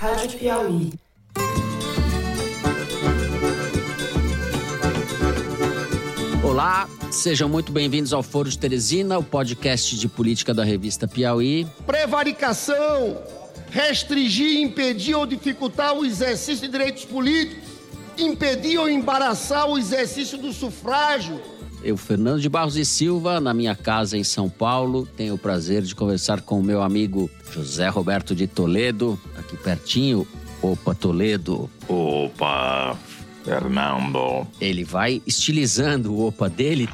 [0.00, 0.92] Rádio Piauí.
[6.42, 11.66] Olá, sejam muito bem-vindos ao Foro de Teresina, o podcast de política da revista Piauí.
[11.84, 13.18] Prevaricação,
[13.70, 17.68] restringir, impedir ou dificultar o exercício de direitos políticos,
[18.16, 21.38] impedir ou embaraçar o exercício do sufrágio.
[21.82, 25.82] Eu, Fernando de Barros e Silva, na minha casa em São Paulo, tenho o prazer
[25.82, 29.18] de conversar com o meu amigo José Roberto de Toledo,
[29.50, 30.26] aqui pertinho.
[30.62, 31.68] Opa, Toledo.
[31.88, 32.96] Opa,
[33.44, 34.46] Fernando.
[34.60, 36.88] Ele vai estilizando o opa dele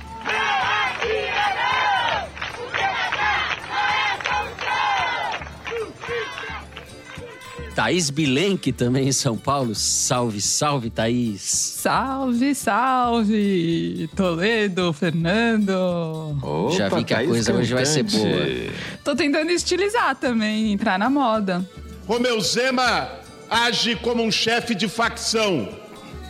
[7.75, 9.75] Thaís Bilenque também em São Paulo.
[9.75, 11.43] Salve, salve, Thaís.
[11.43, 14.09] Salve, salve!
[14.17, 16.39] Toledo, Fernando.
[16.43, 18.25] Opa, Já vi que a Thaís coisa hoje vai ser cantante.
[18.25, 18.73] boa.
[19.05, 21.69] Tô tentando estilizar também, entrar na moda.
[22.07, 23.11] Romeu Zema
[23.51, 25.69] age como um chefe de facção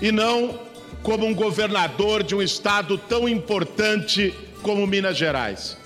[0.00, 0.58] e não
[1.02, 5.76] como um governador de um estado tão importante como Minas Gerais.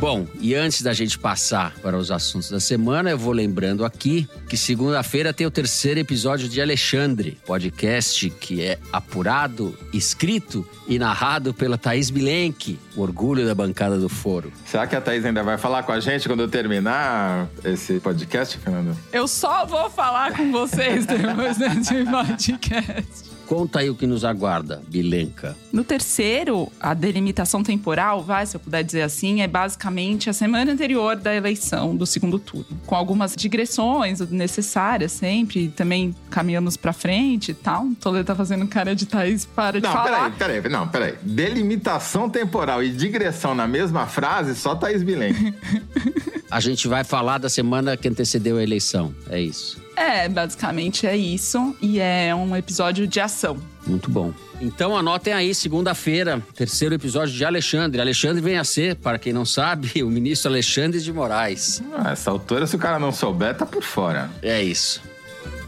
[0.00, 4.28] Bom, e antes da gente passar para os assuntos da semana, eu vou lembrando aqui
[4.48, 11.52] que segunda-feira tem o terceiro episódio de Alexandre, podcast que é apurado, escrito e narrado
[11.52, 14.52] pela Thaís Bilenque, o orgulho da bancada do foro.
[14.64, 18.56] Será que a Thaís ainda vai falar com a gente quando eu terminar esse podcast,
[18.58, 18.96] Fernando?
[19.12, 23.37] Eu só vou falar com vocês depois desse podcast.
[23.48, 25.56] Conta aí o que nos aguarda, Bilenca.
[25.72, 30.70] No terceiro, a delimitação temporal, vai, se eu puder dizer assim, é basicamente a semana
[30.70, 37.52] anterior da eleição do segundo turno, com algumas digressões necessárias sempre, também caminhamos pra frente
[37.52, 37.86] e tal.
[37.98, 40.30] Toledo tá fazendo cara de Thaís, para de Não, falar.
[40.36, 41.14] peraí, peraí, não, peraí.
[41.22, 45.32] Delimitação temporal e digressão na mesma frase, só Thaís Bilen.
[46.50, 49.78] A gente vai falar da semana que antecedeu a eleição, é isso.
[49.98, 51.76] É, basicamente é isso.
[51.82, 53.58] E é um episódio de ação.
[53.84, 54.32] Muito bom.
[54.60, 58.00] Então anotem aí, segunda-feira, terceiro episódio de Alexandre.
[58.00, 61.82] Alexandre vem a ser, para quem não sabe, o ministro Alexandre de Moraes.
[61.92, 64.30] Ah, essa altura, se o cara não souber, tá por fora.
[64.40, 65.02] É isso.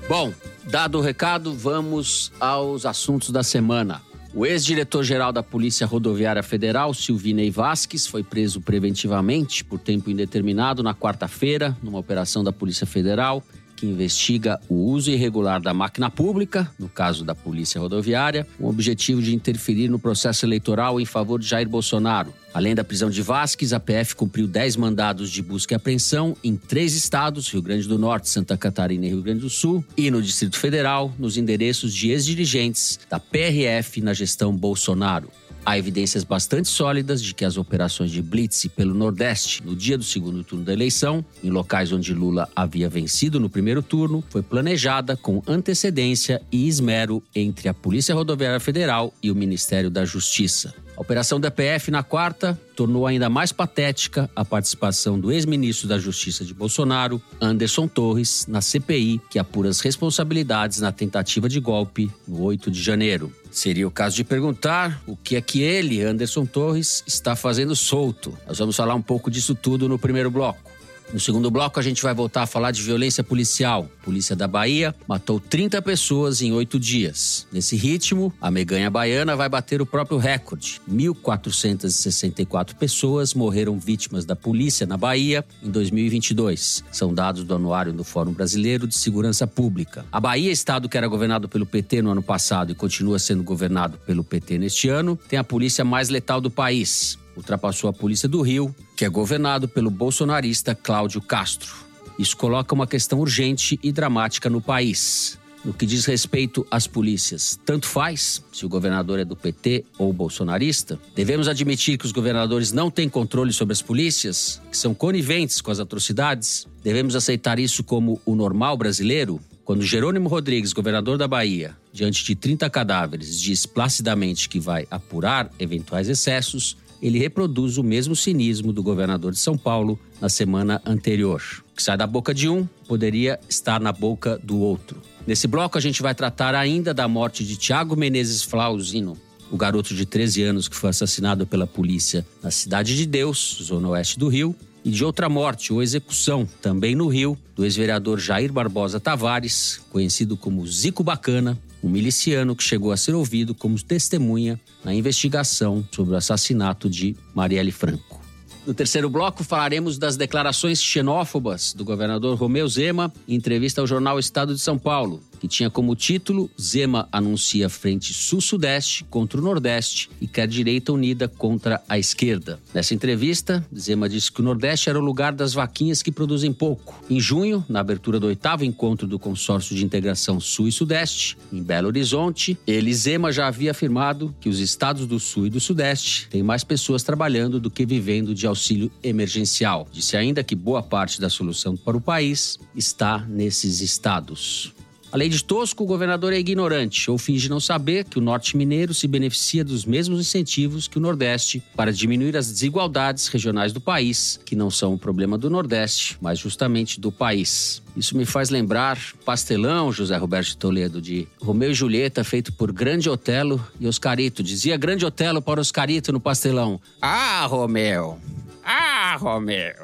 [0.08, 0.32] Bom,
[0.64, 4.00] dado o recado, vamos aos assuntos da semana.
[4.32, 10.94] O ex-diretor-geral da Polícia Rodoviária Federal, Silvinei Vasques, foi preso preventivamente por tempo indeterminado na
[10.94, 13.42] quarta-feira, numa operação da Polícia Federal
[13.80, 18.68] que investiga o uso irregular da máquina pública, no caso da Polícia Rodoviária, com o
[18.68, 22.34] objetivo de interferir no processo eleitoral em favor de Jair Bolsonaro.
[22.52, 26.56] Além da prisão de Vasques, a PF cumpriu 10 mandados de busca e apreensão em
[26.56, 30.20] três estados, Rio Grande do Norte, Santa Catarina e Rio Grande do Sul, e no
[30.20, 35.30] Distrito Federal, nos endereços de ex-dirigentes da PRF na gestão Bolsonaro.
[35.64, 40.04] Há evidências bastante sólidas de que as operações de blitz pelo Nordeste no dia do
[40.04, 45.16] segundo turno da eleição, em locais onde Lula havia vencido no primeiro turno, foi planejada
[45.16, 50.74] com antecedência e esmero entre a Polícia Rodoviária Federal e o Ministério da Justiça.
[50.96, 55.98] A operação da PF na quarta tornou ainda mais patética a participação do ex-ministro da
[55.98, 62.10] Justiça de Bolsonaro, Anderson Torres, na CPI que apura as responsabilidades na tentativa de golpe
[62.28, 63.32] no 8 de janeiro.
[63.50, 68.38] Seria o caso de perguntar o que é que ele, Anderson Torres, está fazendo solto.
[68.46, 70.70] Nós vamos falar um pouco disso tudo no primeiro bloco.
[71.12, 73.90] No segundo bloco, a gente vai voltar a falar de violência policial.
[74.04, 77.48] Polícia da Bahia matou 30 pessoas em oito dias.
[77.52, 80.80] Nesse ritmo, a meganha baiana vai bater o próprio recorde.
[80.88, 86.84] 1.464 pessoas morreram vítimas da polícia na Bahia em 2022.
[86.92, 90.04] São dados do Anuário do Fórum Brasileiro de Segurança Pública.
[90.12, 93.98] A Bahia, estado que era governado pelo PT no ano passado e continua sendo governado
[94.06, 98.40] pelo PT neste ano, tem a polícia mais letal do país ultrapassou a Polícia do
[98.42, 101.74] Rio, que é governado pelo bolsonarista Cláudio Castro.
[102.18, 105.38] Isso coloca uma questão urgente e dramática no país.
[105.62, 110.10] No que diz respeito às polícias, tanto faz se o governador é do PT ou
[110.10, 110.98] bolsonarista.
[111.14, 115.70] Devemos admitir que os governadores não têm controle sobre as polícias, que são coniventes com
[115.70, 116.66] as atrocidades.
[116.82, 119.38] Devemos aceitar isso como o normal brasileiro?
[119.62, 125.50] Quando Jerônimo Rodrigues, governador da Bahia, diante de 30 cadáveres, diz placidamente que vai apurar
[125.58, 131.42] eventuais excessos, ele reproduz o mesmo cinismo do governador de São Paulo na semana anterior.
[131.72, 135.00] O que sai da boca de um poderia estar na boca do outro.
[135.26, 139.16] Nesse bloco, a gente vai tratar ainda da morte de Tiago Menezes Flauzino,
[139.50, 143.88] o garoto de 13 anos que foi assassinado pela polícia na Cidade de Deus, zona
[143.88, 144.54] oeste do Rio,
[144.84, 150.36] e de outra morte ou execução, também no Rio, do ex-vereador Jair Barbosa Tavares, conhecido
[150.36, 156.14] como Zico Bacana, um miliciano que chegou a ser ouvido como testemunha na investigação sobre
[156.14, 158.20] o assassinato de Marielle Franco.
[158.66, 164.18] No terceiro bloco, falaremos das declarações xenófobas do governador Romeu Zema em entrevista ao jornal
[164.18, 170.10] Estado de São Paulo, que tinha como título Zema anuncia frente sul-sudeste contra o nordeste
[170.20, 172.60] e quer direita unida contra a esquerda.
[172.74, 177.02] Nessa entrevista, Zema disse que o nordeste era o lugar das vaquinhas que produzem pouco.
[177.08, 181.62] Em junho, na abertura do oitavo encontro do Consórcio de Integração Sul e Sudeste, em
[181.62, 186.28] Belo Horizonte, ele, Zema, já havia afirmado que os estados do Sul e do Sudeste
[186.28, 189.88] têm mais pessoas trabalhando do que vivendo de auxílio emergencial.
[189.90, 194.74] Disse ainda que boa parte da solução para o país está nesses estados.
[195.12, 198.94] Além de tosco, o governador é ignorante ou finge não saber que o norte mineiro
[198.94, 204.38] se beneficia dos mesmos incentivos que o nordeste para diminuir as desigualdades regionais do país,
[204.44, 207.82] que não são um problema do nordeste, mas justamente do país.
[207.96, 213.10] Isso me faz lembrar Pastelão, José Roberto Toledo, de Romeu e Julieta, feito por Grande
[213.10, 214.44] Otelo e Oscarito.
[214.44, 218.18] Dizia Grande Otelo para Oscarito no Pastelão: Ah, Romeu!
[218.64, 219.74] Ah, Romeu!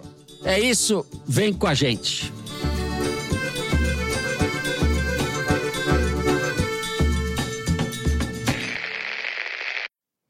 [0.45, 2.33] É isso, vem com a gente.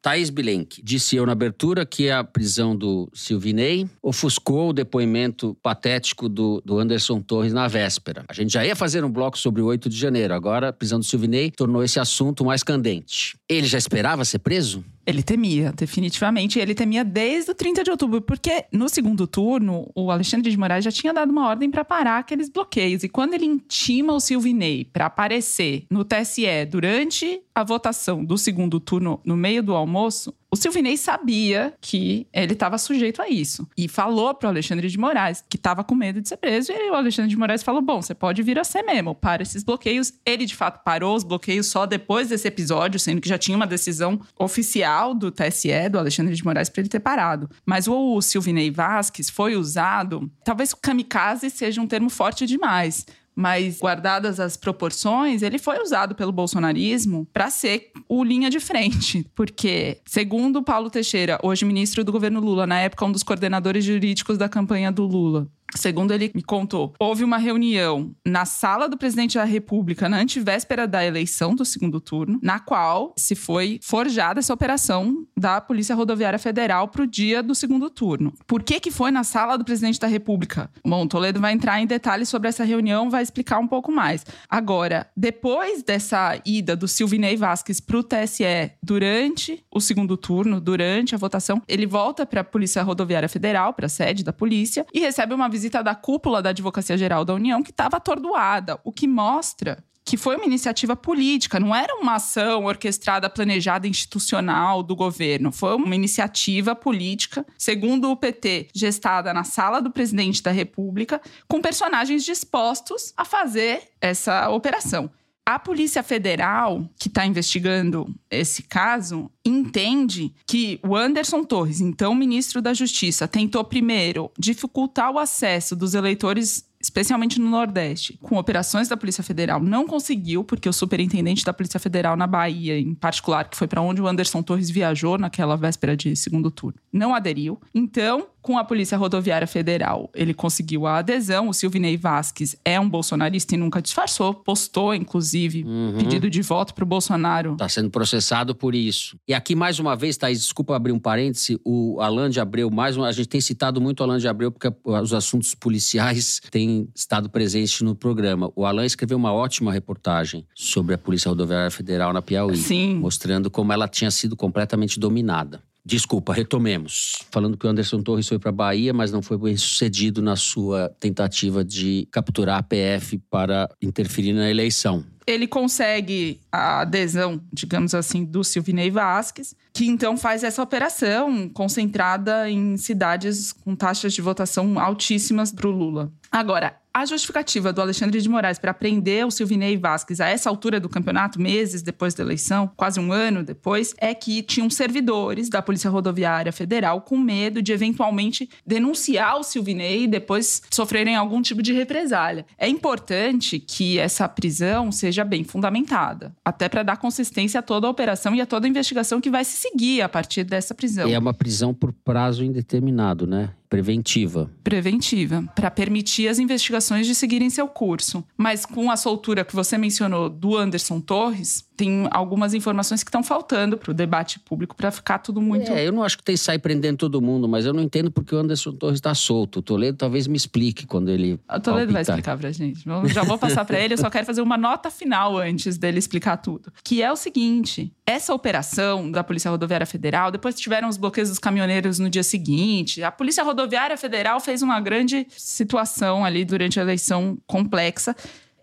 [0.07, 6.29] Thaís Bilenque disse eu na abertura que a prisão do Silvinei ofuscou o depoimento patético
[6.29, 8.25] do, do Anderson Torres na véspera.
[8.29, 11.01] A gente já ia fazer um bloco sobre o 8 de janeiro, agora a prisão
[11.01, 13.37] do Silvinei tornou esse assunto mais candente.
[13.49, 14.85] Ele já esperava ser preso?
[15.07, 16.59] Ele temia, definitivamente.
[16.59, 20.85] Ele temia desde o 30 de outubro, porque no segundo turno, o Alexandre de Moraes
[20.85, 23.05] já tinha dado uma ordem para parar aqueles bloqueios.
[23.05, 28.81] E quando ele intima o Silvinei para aparecer no TSE durante a votação do segundo
[28.81, 33.69] turno, no meio do almoço, o Silvinei sabia que ele estava sujeito a isso.
[33.77, 36.73] E falou para o Alexandre de Moraes que estava com medo de ser preso.
[36.73, 39.63] E o Alexandre de Moraes falou: bom, você pode vir a ser mesmo, para esses
[39.63, 40.15] bloqueios.
[40.25, 43.67] Ele, de fato, parou os bloqueios só depois desse episódio, sendo que já tinha uma
[43.67, 47.51] decisão oficial do TSE, do Alexandre de Moraes, para ele ter parado.
[47.65, 53.05] Mas o Silvinei Vasques foi usado, talvez kamikaze seja um termo forte demais
[53.37, 59.27] mas guardadas as proporções, ele foi usado pelo bolsonarismo para ser o linha de frente,
[59.35, 64.39] porque segundo Paulo Teixeira, hoje ministro do governo Lula, na época um dos coordenadores jurídicos
[64.39, 69.37] da campanha do Lula, Segundo ele me contou, houve uma reunião na sala do presidente
[69.37, 74.55] da República na antivéspera da eleição do segundo turno, na qual se foi forjada essa
[74.55, 78.33] operação da Polícia Rodoviária Federal para o dia do segundo turno.
[78.47, 80.71] Por que, que foi na sala do presidente da República?
[80.85, 84.25] Bom, Toledo vai entrar em detalhes sobre essa reunião, vai explicar um pouco mais.
[84.49, 91.15] Agora, depois dessa ida do Silvinei Vasquez para o TSE durante o segundo turno, durante
[91.15, 95.01] a votação, ele volta para a Polícia Rodoviária Federal, para a sede da polícia, e
[95.01, 99.09] recebe uma visita da cúpula da Advocacia Geral da União que estava atordoada, o que
[99.09, 105.51] mostra que foi uma iniciativa política, não era uma ação orquestrada, planejada, institucional do governo.
[105.51, 111.61] Foi uma iniciativa política, segundo o PT, gestada na sala do presidente da República, com
[111.61, 115.11] personagens dispostos a fazer essa operação.
[115.49, 122.61] A Polícia Federal, que está investigando esse caso, entende que o Anderson Torres, então ministro
[122.61, 128.97] da Justiça, tentou primeiro dificultar o acesso dos eleitores especialmente no Nordeste, com operações da
[128.97, 133.57] Polícia Federal, não conseguiu, porque o superintendente da Polícia Federal na Bahia, em particular, que
[133.57, 137.61] foi para onde o Anderson Torres viajou naquela véspera de segundo turno, não aderiu.
[137.75, 141.49] Então, com a Polícia Rodoviária Federal, ele conseguiu a adesão.
[141.49, 144.33] O Silvinei Vasques é um bolsonarista e nunca disfarçou.
[144.33, 145.97] Postou, inclusive, uhum.
[145.99, 147.55] pedido de voto para o Bolsonaro.
[147.55, 149.19] Está sendo processado por isso.
[149.27, 152.97] E aqui, mais uma vez, Thaís, desculpa abrir um parêntese, o Alain de Abreu, mais
[152.97, 156.76] uma, a gente tem citado muito o Alain de Abreu porque os assuntos policiais têm
[156.95, 158.51] estado presentes no programa.
[158.57, 162.57] O Alain escreveu uma ótima reportagem sobre a Polícia Rodoviária Federal na Piauí.
[162.57, 162.97] Sim.
[162.97, 165.63] Mostrando como ela tinha sido completamente dominada.
[165.87, 167.23] Desculpa, retomemos.
[167.31, 170.35] Falando que o Anderson Torres foi para a Bahia, mas não foi bem sucedido na
[170.35, 175.05] sua tentativa de capturar a PF para interferir na eleição.
[175.25, 182.49] Ele consegue a adesão, digamos assim, do Silvinei Vasques, que então faz essa operação concentrada
[182.51, 186.13] em cidades com taxas de votação altíssimas para o Lula.
[186.37, 190.81] Agora, a justificativa do Alexandre de Moraes para prender o Silvinei Vasquez a essa altura
[190.81, 195.61] do campeonato, meses depois da eleição, quase um ano depois, é que tinham servidores da
[195.61, 201.63] Polícia Rodoviária Federal com medo de eventualmente denunciar o Silvinei e depois sofrerem algum tipo
[201.63, 202.47] de represália.
[202.57, 207.91] É importante que essa prisão seja bem fundamentada, até para dar consistência a toda a
[207.91, 211.07] operação e a toda a investigação que vai se seguir a partir dessa prisão.
[211.07, 213.51] E é uma prisão por prazo indeterminado, né?
[213.69, 214.49] Preventiva.
[214.63, 218.25] Preventiva, para permitir as investigações de seguirem seu curso.
[218.37, 223.23] Mas com a soltura que você mencionou do Anderson Torres, tem algumas informações que estão
[223.23, 225.71] faltando para o debate público para ficar tudo muito.
[225.71, 228.11] É, eu não acho que tem que sair prendendo todo mundo, mas eu não entendo
[228.11, 229.59] porque o Anderson Torres está solto.
[229.59, 231.39] O Toledo talvez me explique quando ele.
[231.49, 232.19] O Toledo vai palpitar.
[232.19, 232.89] explicar pra gente.
[232.89, 235.99] Eu já vou passar para ele, eu só quero fazer uma nota final antes dele
[235.99, 236.73] explicar tudo.
[236.83, 241.39] Que é o seguinte: essa operação da Polícia Rodoviária Federal, depois tiveram os bloqueios dos
[241.39, 243.03] caminhoneiros no dia seguinte.
[243.03, 248.17] A Polícia Rodoviária Federal fez uma grande situação ali durante a eleição complexa.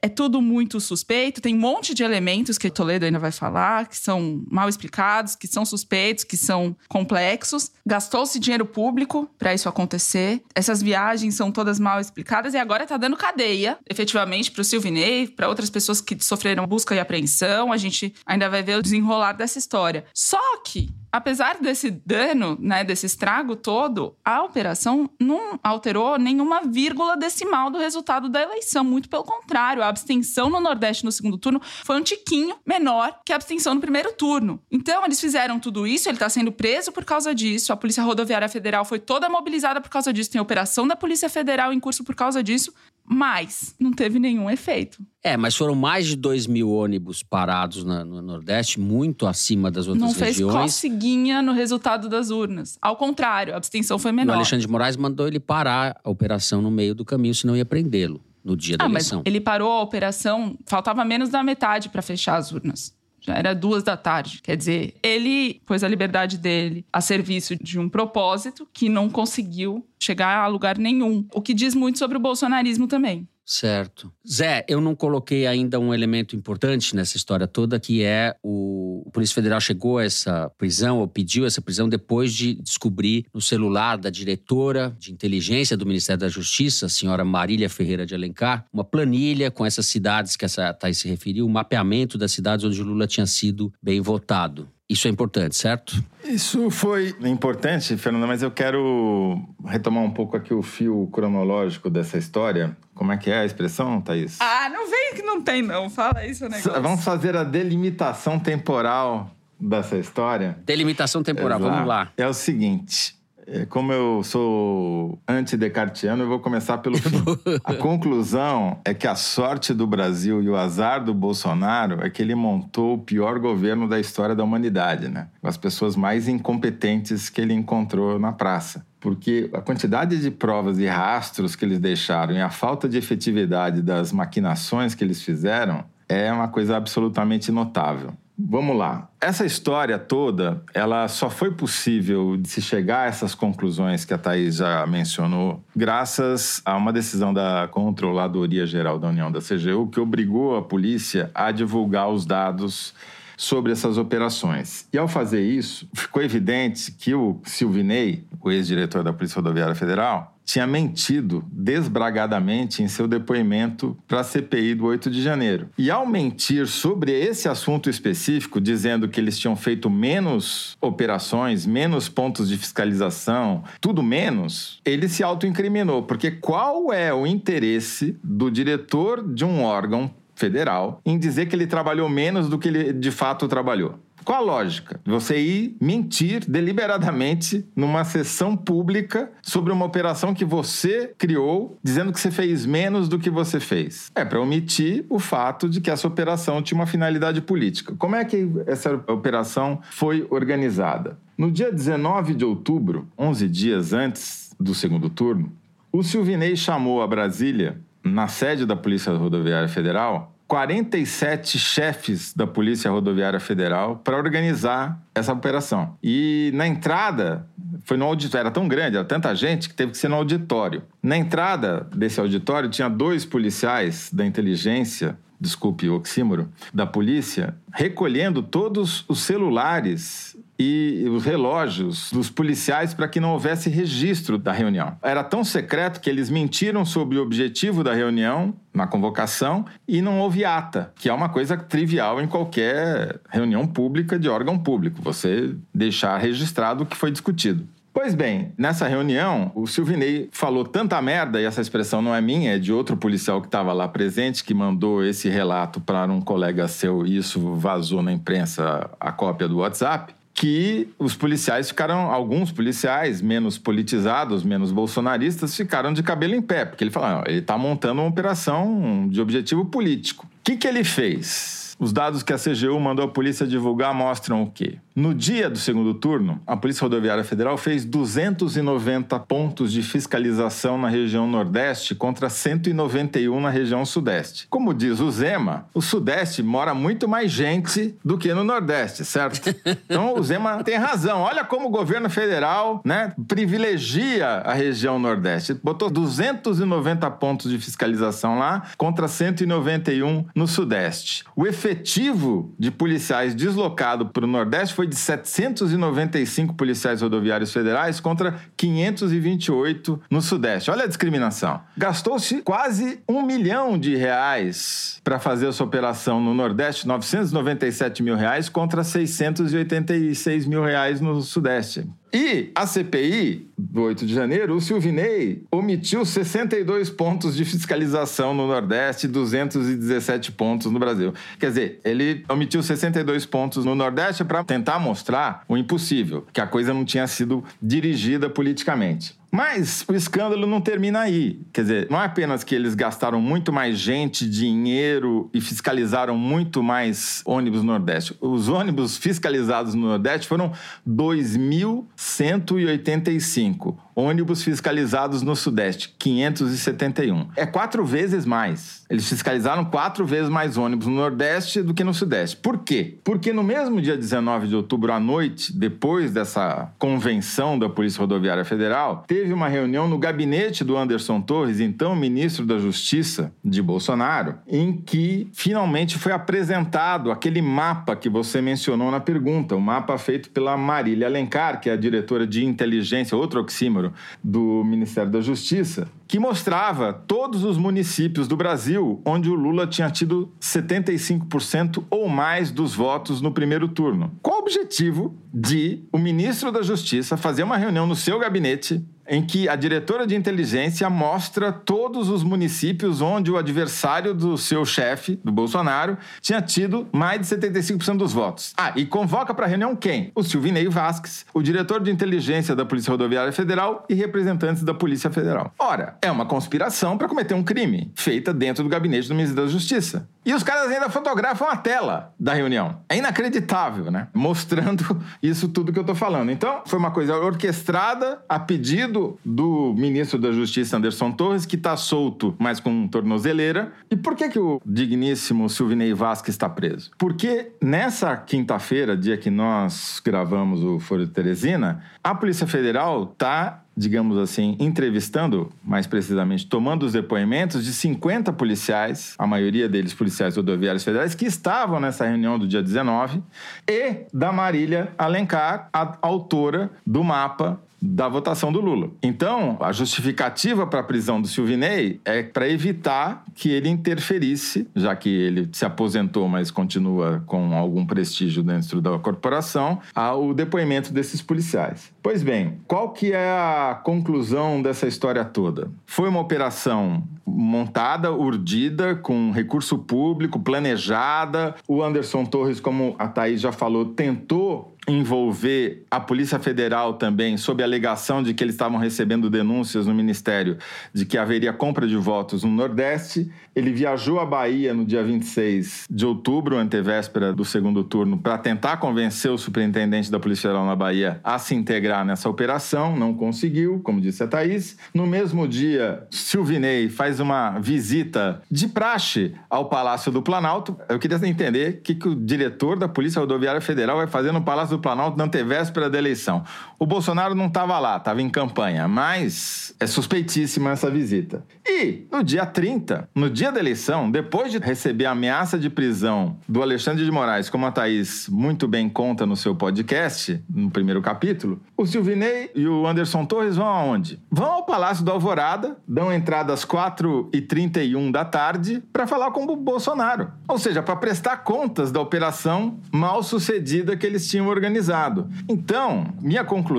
[0.03, 3.98] É tudo muito suspeito, tem um monte de elementos que Toledo ainda vai falar, que
[3.98, 7.72] são mal explicados, que são suspeitos, que são complexos.
[7.86, 10.43] Gastou-se dinheiro público para isso acontecer.
[10.53, 15.25] Essas viagens são todas mal explicadas e agora está dando cadeia, efetivamente, para o Silvinei,
[15.25, 17.72] para outras pessoas que sofreram busca e apreensão.
[17.72, 20.03] A gente ainda vai ver o desenrolar dessa história.
[20.13, 27.15] Só que apesar desse dano, né, desse estrago todo, a operação não alterou nenhuma vírgula
[27.15, 28.84] decimal do resultado da eleição.
[28.84, 33.32] Muito pelo contrário, a abstenção no Nordeste no segundo turno foi um tiquinho menor que
[33.32, 34.60] a abstenção no primeiro turno.
[34.72, 38.50] Então, eles fizeram tudo isso, ele está sendo preso por causa disso, a Polícia Rodoviária
[38.50, 42.15] Federal foi toda mobilizada por causa disso, tem operação da Polícia Federal em curso por
[42.15, 42.74] causa disso,
[43.05, 45.00] mas não teve nenhum efeito.
[45.24, 49.88] É, mas foram mais de 2 mil ônibus parados na- no Nordeste, muito acima das
[49.88, 50.74] outras não fez regiões.
[50.74, 52.77] coceguinha no resultado das urnas.
[52.81, 54.36] Ao contrário, a abstenção foi O menor.
[54.36, 58.22] Alexandre de Moraes mandou ele parar a operação no meio do caminho, senão ia prendê-lo
[58.43, 59.22] no dia da Ah, mas eleição.
[59.25, 62.93] ele parou a operação, faltava menos da metade para fechar as urnas.
[63.25, 64.42] Já era duas da tarde.
[64.44, 69.88] Quer dizer, ele pôs a liberdade dele a serviço de um propósito que não conseguiu
[69.98, 71.25] chegar a lugar nenhum.
[71.34, 73.27] O que diz muito sobre o bolsonarismo também.
[73.45, 74.12] Certo.
[74.25, 79.12] Zé, eu não coloquei ainda um elemento importante nessa história toda, que é o, o
[79.12, 83.97] Polícia Federal chegou a essa prisão, ou pediu essa prisão, depois de descobrir no celular
[83.97, 88.83] da diretora de inteligência do Ministério da Justiça, a senhora Marília Ferreira de Alencar, uma
[88.83, 92.85] planilha com essas cidades que essa Thaís se referiu, um mapeamento das cidades onde o
[92.85, 94.69] Lula tinha sido bem votado.
[94.89, 96.03] Isso é importante, certo?
[96.25, 102.17] Isso foi importante, Fernanda, mas eu quero retomar um pouco aqui o fio cronológico dessa
[102.17, 102.75] história.
[102.93, 104.37] Como é que é a expressão, Thaís?
[104.39, 105.89] Ah, não vem que não tem, não.
[105.89, 106.81] Fala isso, negócio.
[106.81, 110.57] Vamos fazer a delimitação temporal dessa história.
[110.65, 111.73] Delimitação temporal, Exato.
[111.73, 112.11] vamos lá.
[112.17, 113.15] É o seguinte.
[113.47, 117.23] É, Como eu sou anti-decartiano, eu vou começar pelo fim.
[117.63, 122.21] A conclusão é que a sorte do Brasil e o azar do Bolsonaro é que
[122.21, 125.27] ele montou o pior governo da história da humanidade, né?
[125.41, 128.85] Com as pessoas mais incompetentes que ele encontrou na praça.
[129.00, 133.81] Porque a quantidade de provas e rastros que eles deixaram e a falta de efetividade
[133.81, 138.13] das maquinações que eles fizeram é uma coisa absolutamente notável.
[138.37, 139.09] Vamos lá.
[139.21, 144.17] Essa história toda, ela só foi possível de se chegar a essas conclusões que a
[144.17, 149.99] Thaís já mencionou, graças a uma decisão da Controladoria Geral da União da CGU, que
[149.99, 152.93] obrigou a polícia a divulgar os dados
[153.37, 154.87] sobre essas operações.
[154.91, 160.33] E ao fazer isso, ficou evidente que o Silvinei, o ex-diretor da Polícia Rodoviária Federal,
[160.45, 165.69] tinha mentido desbragadamente em seu depoimento para a CPI do 8 de janeiro.
[165.77, 172.09] E ao mentir sobre esse assunto específico, dizendo que eles tinham feito menos operações, menos
[172.09, 176.03] pontos de fiscalização, tudo menos, ele se autoincriminou.
[176.03, 180.11] Porque qual é o interesse do diretor de um órgão
[180.43, 183.97] federal em dizer que ele trabalhou menos do que ele de fato trabalhou.
[184.25, 185.00] Qual a lógica?
[185.05, 192.19] Você ir mentir deliberadamente numa sessão pública sobre uma operação que você criou, dizendo que
[192.19, 194.12] você fez menos do que você fez.
[194.15, 197.93] É para omitir o fato de que essa operação tinha uma finalidade política.
[197.97, 201.17] Como é que essa operação foi organizada?
[201.38, 205.51] No dia 19 de outubro, 11 dias antes do segundo turno,
[205.91, 212.91] o Silvinei chamou a Brasília, na sede da Polícia Rodoviária Federal, 47 chefes da Polícia
[212.91, 215.98] Rodoviária Federal para organizar essa operação.
[216.03, 217.48] E na entrada,
[217.86, 220.83] foi no auditório, era tão grande, era tanta gente que teve que ser no auditório.
[221.01, 228.41] Na entrada desse auditório tinha dois policiais da inteligência desculpe o oxímoro, da polícia, recolhendo
[228.41, 234.98] todos os celulares e os relógios dos policiais para que não houvesse registro da reunião.
[235.01, 240.20] Era tão secreto que eles mentiram sobre o objetivo da reunião na convocação e não
[240.20, 245.55] houve ata, que é uma coisa trivial em qualquer reunião pública de órgão público, você
[245.74, 247.67] deixar registrado o que foi discutido.
[247.93, 252.55] Pois bem, nessa reunião, o Silvinei falou tanta merda, e essa expressão não é minha,
[252.55, 256.67] é de outro policial que estava lá presente, que mandou esse relato para um colega
[256.67, 262.51] seu, e isso vazou na imprensa a cópia do WhatsApp, que os policiais ficaram, alguns
[262.51, 267.57] policiais menos politizados, menos bolsonaristas, ficaram de cabelo em pé, porque ele falou, ele está
[267.57, 270.25] montando uma operação de objetivo político.
[270.25, 271.62] O que, que ele fez?
[271.80, 274.77] Os dados que a CGU mandou a polícia divulgar mostram o quê?
[274.96, 280.88] No dia do segundo turno, a Polícia Rodoviária Federal fez 290 pontos de fiscalização na
[280.88, 284.46] região Nordeste contra 191 na região Sudeste.
[284.51, 289.53] Como diz o Zema, o Sudeste mora muito mais gente do que no Nordeste, certo?
[289.86, 291.22] Então o Zema tem razão.
[291.22, 295.53] Olha como o governo federal né, privilegia a região Nordeste.
[295.53, 301.24] Botou 290 pontos de fiscalização lá contra 191 no Sudeste.
[301.36, 308.36] O efetivo de policiais deslocado para o Nordeste foi de 795 policiais rodoviários federais contra
[308.58, 310.70] 528 no Sudeste.
[310.70, 311.62] Olha a discriminação.
[311.77, 318.50] Gastou-se quase um milhão de reais para fazer essa operação no Nordeste, 997 mil reais
[318.50, 321.88] contra 686 mil reais no Sudeste.
[322.13, 328.46] E a CPI do 8 de janeiro, o Silvinei omitiu 62 pontos de fiscalização no
[328.46, 331.12] Nordeste e 217 pontos no Brasil.
[331.39, 336.46] Quer dizer, ele omitiu 62 pontos no Nordeste para tentar mostrar o impossível, que a
[336.46, 339.17] coisa não tinha sido dirigida politicamente.
[339.35, 341.41] Mas o escândalo não termina aí.
[341.51, 346.61] Quer dizer, não é apenas que eles gastaram muito mais gente, dinheiro e fiscalizaram muito
[346.61, 348.15] mais ônibus no Nordeste.
[348.21, 350.51] Os ônibus fiscalizados no Nordeste foram
[350.87, 357.27] 2.185 ônibus fiscalizados no Sudeste, 571.
[357.35, 358.83] É quatro vezes mais.
[358.89, 362.38] Eles fiscalizaram quatro vezes mais ônibus no Nordeste do que no Sudeste.
[362.38, 362.97] Por quê?
[363.03, 368.45] Porque no mesmo dia 19 de outubro à noite, depois dessa convenção da Polícia Rodoviária
[368.45, 374.35] Federal, teve uma reunião no gabinete do Anderson Torres, então ministro da Justiça de Bolsonaro,
[374.47, 380.29] em que finalmente foi apresentado aquele mapa que você mencionou na pergunta, o mapa feito
[380.29, 383.82] pela Marília Alencar, que é a diretora de inteligência, outro oxímoro,
[384.23, 389.89] do Ministério da Justiça, que mostrava todos os municípios do Brasil onde o Lula tinha
[389.89, 394.11] tido 75% ou mais dos votos no primeiro turno.
[394.21, 399.25] Qual o objetivo de o ministro da Justiça fazer uma reunião no seu gabinete em
[399.25, 405.19] que a diretora de inteligência mostra todos os municípios onde o adversário do seu chefe,
[405.24, 408.53] do Bolsonaro, tinha tido mais de 75% dos votos.
[408.57, 410.11] Ah, e convoca para reunião quem?
[410.16, 415.11] O Silvinei Vasques, o diretor de inteligência da Polícia Rodoviária Federal e representantes da Polícia
[415.11, 415.53] Federal.
[415.59, 419.51] Ora, é uma conspiração para cometer um crime, feita dentro do gabinete do Ministério da
[419.51, 420.07] Justiça.
[420.25, 422.77] E os caras ainda fotografam a tela da reunião.
[422.87, 424.07] É inacreditável, né?
[424.13, 426.31] Mostrando isso tudo que eu tô falando.
[426.31, 431.75] Então, foi uma coisa orquestrada a pedido do ministro da Justiça, Anderson Torres, que tá
[431.75, 433.74] solto, mas com tornozeleira.
[433.90, 436.92] E por que, que o digníssimo Silvinei Vasquez está preso?
[436.98, 443.64] Porque nessa quinta-feira, dia que nós gravamos o Foro de Teresina, a Polícia Federal tá
[443.75, 450.38] digamos assim, entrevistando, mais precisamente, tomando os depoimentos de 50 policiais, a maioria deles policiais
[450.38, 453.24] rodoviários federais, que estavam nessa reunião do dia 19,
[453.68, 458.91] e da Marília Alencar, a autora do mapa da votação do Lula.
[459.03, 464.96] Então, a justificativa para a prisão do Silvinei é para evitar que ele interferisse, já
[464.96, 471.22] que ele se aposentou, mas continua com algum prestígio dentro da corporação, ao depoimento desses
[471.22, 471.91] policiais.
[472.01, 475.69] Pois bem, qual que é a conclusão dessa história toda?
[475.85, 481.55] Foi uma operação montada, urdida, com recurso público, planejada.
[481.67, 487.63] O Anderson Torres, como a Thaís já falou, tentou envolver a Polícia Federal também, sob
[487.63, 490.57] a alegação de que eles estavam recebendo denúncias no Ministério
[490.93, 493.31] de que haveria compra de votos no Nordeste.
[493.55, 498.77] Ele viajou à Bahia no dia 26 de outubro, antevéspera do segundo turno, para tentar
[498.77, 502.96] convencer o superintendente da Polícia Federal na Bahia a se integrar nessa operação.
[502.96, 504.77] Não conseguiu, como disse a Thaís.
[504.93, 510.77] No mesmo dia, Silvinei faz uma visita de praxe ao Palácio do Planalto.
[510.89, 514.41] Eu queria entender o que, que o diretor da Polícia Rodoviária Federal vai fazer no
[514.41, 516.44] Palácio do Planalto na antevéspera da eleição.
[516.83, 521.46] O Bolsonaro não estava lá, estava em campanha, mas é suspeitíssima essa visita.
[521.65, 526.35] E no dia 30, no dia da eleição, depois de receber a ameaça de prisão
[526.46, 531.01] do Alexandre de Moraes, como a Thaís muito bem conta no seu podcast, no primeiro
[531.01, 534.22] capítulo, o Silvinei e o Anderson Torres vão aonde?
[534.29, 539.55] Vão ao Palácio do Alvorada, dão entrada às 4h31 da tarde para falar com o
[539.55, 540.33] Bolsonaro.
[540.50, 545.29] Ou seja, para prestar contas da operação mal sucedida que eles tinham organizado.
[545.48, 546.73] Então, minha conclusão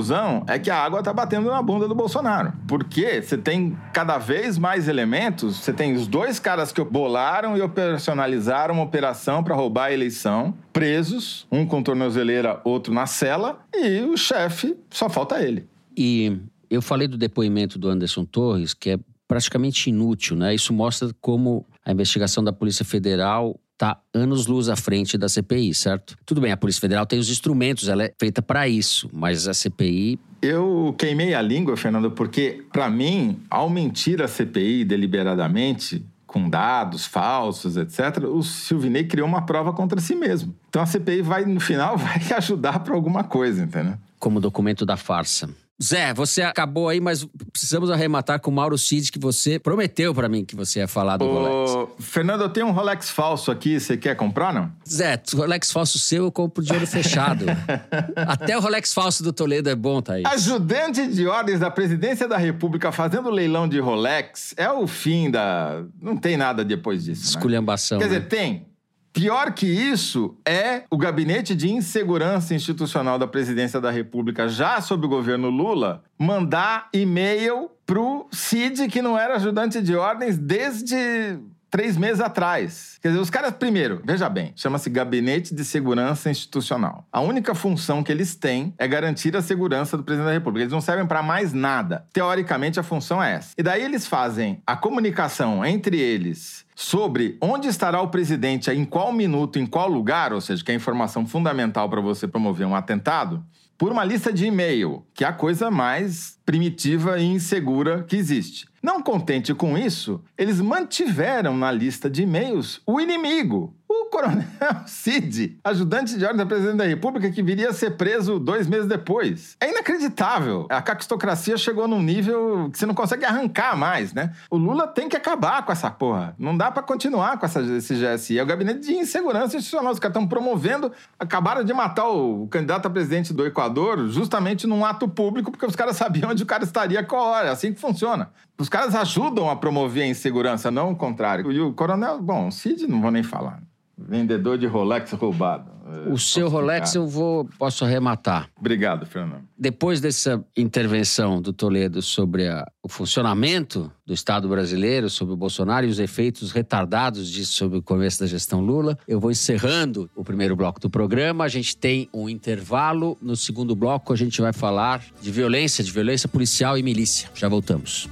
[0.46, 2.52] é que a água está batendo na bunda do Bolsonaro.
[2.66, 7.60] Porque você tem cada vez mais elementos, você tem os dois caras que bolaram e
[7.60, 14.00] operacionalizaram uma operação para roubar a eleição, presos, um com tornozeleira, outro na cela, e
[14.00, 15.68] o chefe só falta ele.
[15.96, 16.36] E
[16.68, 20.54] eu falei do depoimento do Anderson Torres, que é praticamente inútil, né?
[20.54, 26.16] Isso mostra como a investigação da Polícia Federal está anos-luz à frente da CPI, certo?
[26.24, 29.54] Tudo bem, a Polícia Federal tem os instrumentos, ela é feita para isso, mas a
[29.54, 30.18] CPI.
[30.40, 37.04] Eu queimei a língua, Fernando, porque, para mim, ao mentir a CPI deliberadamente, com dados
[37.04, 40.54] falsos, etc., o Silvinei criou uma prova contra si mesmo.
[40.68, 43.94] Então a CPI vai, no final, vai ajudar para alguma coisa, entendeu?
[44.18, 45.48] Como documento da farsa.
[45.82, 50.28] Zé, você acabou aí, mas precisamos arrematar com o Mauro Cid, que você prometeu para
[50.28, 51.92] mim que você ia falar do Ô, Rolex.
[51.98, 54.70] Fernando, eu tenho um Rolex falso aqui, você quer comprar, não?
[54.88, 57.44] Zé, Rolex falso seu eu compro de olho fechado.
[58.16, 60.24] Até o Rolex falso do Toledo é bom, Thaís.
[60.26, 65.82] Ajudante de ordens da presidência da República fazendo leilão de Rolex é o fim da...
[66.00, 67.28] Não tem nada depois disso, né?
[67.30, 67.98] Esculhambação.
[67.98, 68.14] Quer né?
[68.14, 68.66] dizer, tem,
[69.14, 75.06] Pior que isso é o Gabinete de Insegurança Institucional da Presidência da República, já sob
[75.06, 81.38] o governo Lula, mandar e-mail pro CID, que não era ajudante de ordens desde
[81.74, 83.00] três meses atrás.
[83.02, 87.04] Quer dizer, os caras, primeiro, veja bem, chama-se Gabinete de Segurança Institucional.
[87.10, 90.62] A única função que eles têm é garantir a segurança do presidente da República.
[90.62, 92.06] Eles não servem para mais nada.
[92.12, 93.54] Teoricamente, a função é essa.
[93.58, 99.12] E daí eles fazem a comunicação entre eles sobre onde estará o presidente, em qual
[99.12, 102.76] minuto, em qual lugar, ou seja, que é a informação fundamental para você promover um
[102.76, 103.44] atentado,
[103.76, 108.72] por uma lista de e-mail, que é a coisa mais primitiva e insegura que existe.
[108.84, 114.44] Não contente com isso, eles mantiveram na lista de e-mails o inimigo, o coronel
[114.86, 118.86] Cid, ajudante de ordem da presidente da República, que viria a ser preso dois meses
[118.86, 119.56] depois.
[119.60, 120.66] É inacreditável.
[120.68, 124.32] A caquistocracia chegou num nível que você não consegue arrancar mais, né?
[124.50, 126.34] O Lula tem que acabar com essa porra.
[126.38, 128.38] Não dá para continuar com essa, esse GSI.
[128.38, 129.92] É o gabinete de insegurança institucional.
[129.92, 134.66] Os caras estão promovendo, acabaram de matar o, o candidato a presidente do Equador justamente
[134.66, 137.48] num ato público, porque os caras sabiam onde o cara estaria qual hora.
[137.48, 138.30] É assim que funciona.
[138.58, 141.50] Os caras ajudam a promover a insegurança, não o contrário.
[141.50, 143.62] E o coronel, bom, o Cid não vou nem falar.
[143.96, 145.74] Vendedor de Rolex roubado.
[145.86, 148.48] É, o seu Rolex eu vou posso arrematar.
[148.58, 149.44] Obrigado, Fernando.
[149.56, 155.86] Depois dessa intervenção do Toledo sobre a, o funcionamento do Estado brasileiro, sobre o Bolsonaro
[155.86, 160.24] e os efeitos retardados disso sobre o começo da gestão Lula, eu vou encerrando o
[160.24, 161.44] primeiro bloco do programa.
[161.44, 163.16] A gente tem um intervalo.
[163.20, 167.30] No segundo bloco, a gente vai falar de violência, de violência policial e milícia.
[167.34, 168.08] Já voltamos.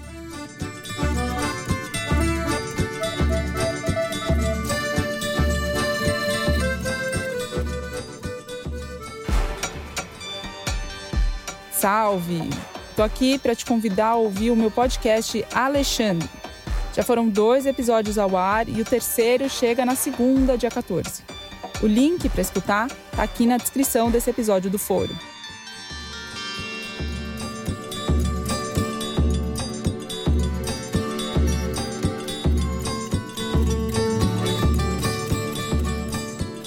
[11.83, 12.49] Salve!
[12.95, 16.31] Tô aqui para te convidar a ouvir o meu podcast Alexandre.
[16.95, 21.25] Já foram dois episódios ao ar e o terceiro chega na segunda, dia 14.
[21.83, 25.11] O link para escutar tá aqui na descrição desse episódio do Foro.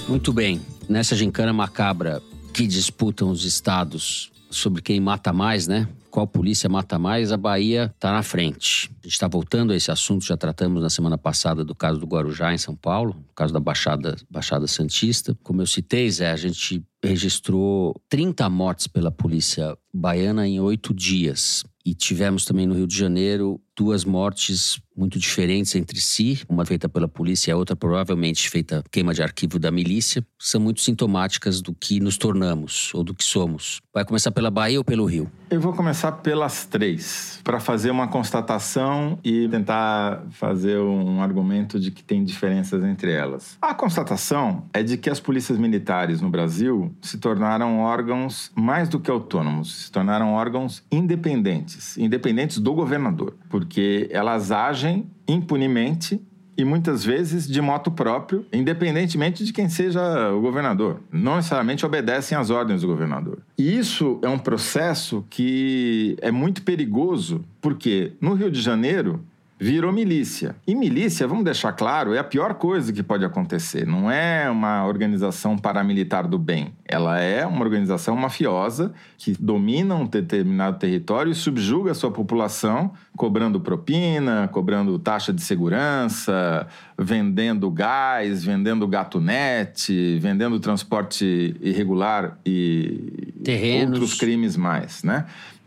[0.09, 0.61] Muito bem.
[0.89, 2.21] Nessa gincana macabra
[2.53, 5.87] que disputam os estados sobre quem mata mais, né?
[6.09, 8.89] Qual polícia mata mais, a Bahia está na frente.
[9.01, 12.07] A gente está voltando a esse assunto, já tratamos na semana passada do caso do
[12.07, 15.37] Guarujá, em São Paulo, no caso da Baixada, Baixada Santista.
[15.43, 21.63] Como eu citei, Zé, a gente registrou 30 mortes pela polícia baiana em oito dias.
[21.85, 26.87] E tivemos também no Rio de Janeiro duas mortes muito diferentes entre si, uma feita
[26.87, 31.61] pela polícia e a outra provavelmente feita queima de arquivo da milícia, são muito sintomáticas
[31.61, 33.81] do que nos tornamos ou do que somos.
[33.93, 35.29] Vai começar pela Bahia ou pelo Rio?
[35.49, 41.91] Eu vou começar pelas três, para fazer uma constatação e tentar fazer um argumento de
[41.91, 43.57] que tem diferenças entre elas.
[43.61, 48.99] A constatação é de que as polícias militares no Brasil se tornaram órgãos mais do
[48.99, 53.35] que autônomos, se tornaram órgãos independentes, independentes do governador,
[53.65, 56.21] porque elas agem impunemente
[56.57, 61.01] e muitas vezes de moto próprio, independentemente de quem seja o governador.
[61.11, 63.39] Não necessariamente obedecem às ordens do governador.
[63.57, 69.19] E isso é um processo que é muito perigoso, porque no Rio de Janeiro
[69.65, 70.55] virou milícia.
[70.67, 73.83] E milícia, vamos deixar claro, é a pior coisa que pode acontecer.
[73.87, 76.71] Não é uma organização paramilitar do bem.
[76.87, 82.91] Ela é uma organização mafiosa que domina um determinado território e subjuga a sua população,
[83.17, 93.99] cobrando propina, cobrando taxa de segurança, vendendo gás, vendendo gatunete, vendendo transporte irregular e Terrenos.
[93.99, 95.25] outros crimes mais, né?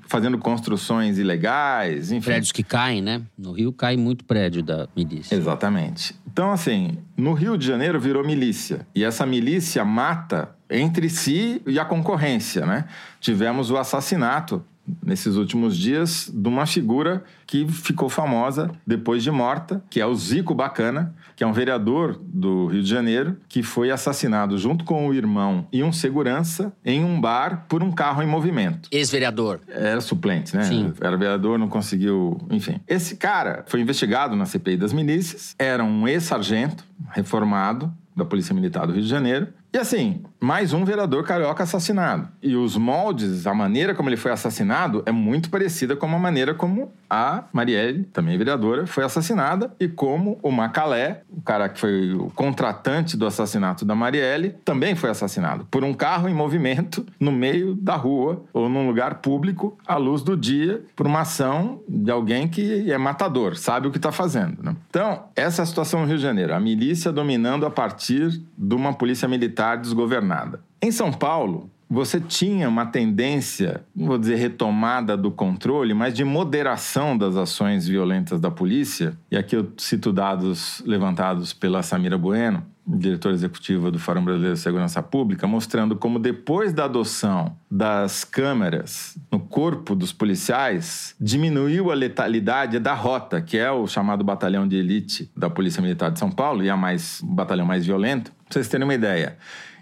[0.09, 2.25] Fazendo construções ilegais, enfim.
[2.25, 3.23] Prédios que caem, né?
[3.37, 5.35] No Rio cai muito prédio da milícia.
[5.37, 6.15] Exatamente.
[6.27, 8.87] Então, assim, no Rio de Janeiro virou milícia.
[8.95, 12.87] E essa milícia mata entre si e a concorrência, né?
[13.21, 14.65] Tivemos o assassinato
[15.03, 20.15] nesses últimos dias, de uma figura que ficou famosa depois de morta, que é o
[20.15, 25.09] Zico Bacana, que é um vereador do Rio de Janeiro, que foi assassinado junto com
[25.09, 28.89] o irmão e um segurança em um bar por um carro em movimento.
[28.93, 29.61] Ex-vereador.
[29.69, 30.65] Era suplente, né?
[30.65, 30.93] Sim.
[31.01, 32.39] Era vereador, não conseguiu.
[32.51, 32.81] Enfim.
[32.87, 38.87] Esse cara foi investigado na CPI das milícias, era um ex-sargento reformado da Polícia Militar
[38.87, 39.49] do Rio de Janeiro.
[39.73, 42.29] E assim, mais um vereador carioca assassinado.
[42.43, 46.55] E os moldes, a maneira como ele foi assassinado é muito parecida com a maneira
[46.55, 52.13] como a Marielle, também vereadora, foi assassinada e como o Macalé, o cara que foi
[52.13, 57.33] o contratante do assassinato da Marielle, também foi assassinado por um carro em movimento no
[57.33, 62.11] meio da rua ou num lugar público à luz do dia por uma ação de
[62.11, 64.63] alguém que é matador, sabe o que está fazendo.
[64.63, 64.77] Né?
[64.89, 68.75] Então, essa é a situação no Rio de Janeiro, a milícia dominando a partir de
[68.75, 70.61] uma polícia militar desgovernada nada.
[70.81, 77.17] Em São Paulo, você tinha uma tendência, vou dizer retomada do controle, mas de moderação
[77.17, 79.17] das ações violentas da polícia.
[79.31, 84.61] E aqui eu cito dados levantados pela Samira Bueno, diretora executiva do Fórum Brasileiro de
[84.61, 91.95] Segurança Pública, mostrando como depois da adoção das câmeras no corpo dos policiais, diminuiu a
[91.95, 96.31] letalidade da rota, que é o chamado batalhão de elite da Polícia Militar de São
[96.31, 98.31] Paulo e a mais batalhão mais violento.
[98.31, 99.37] Pra vocês terem uma ideia,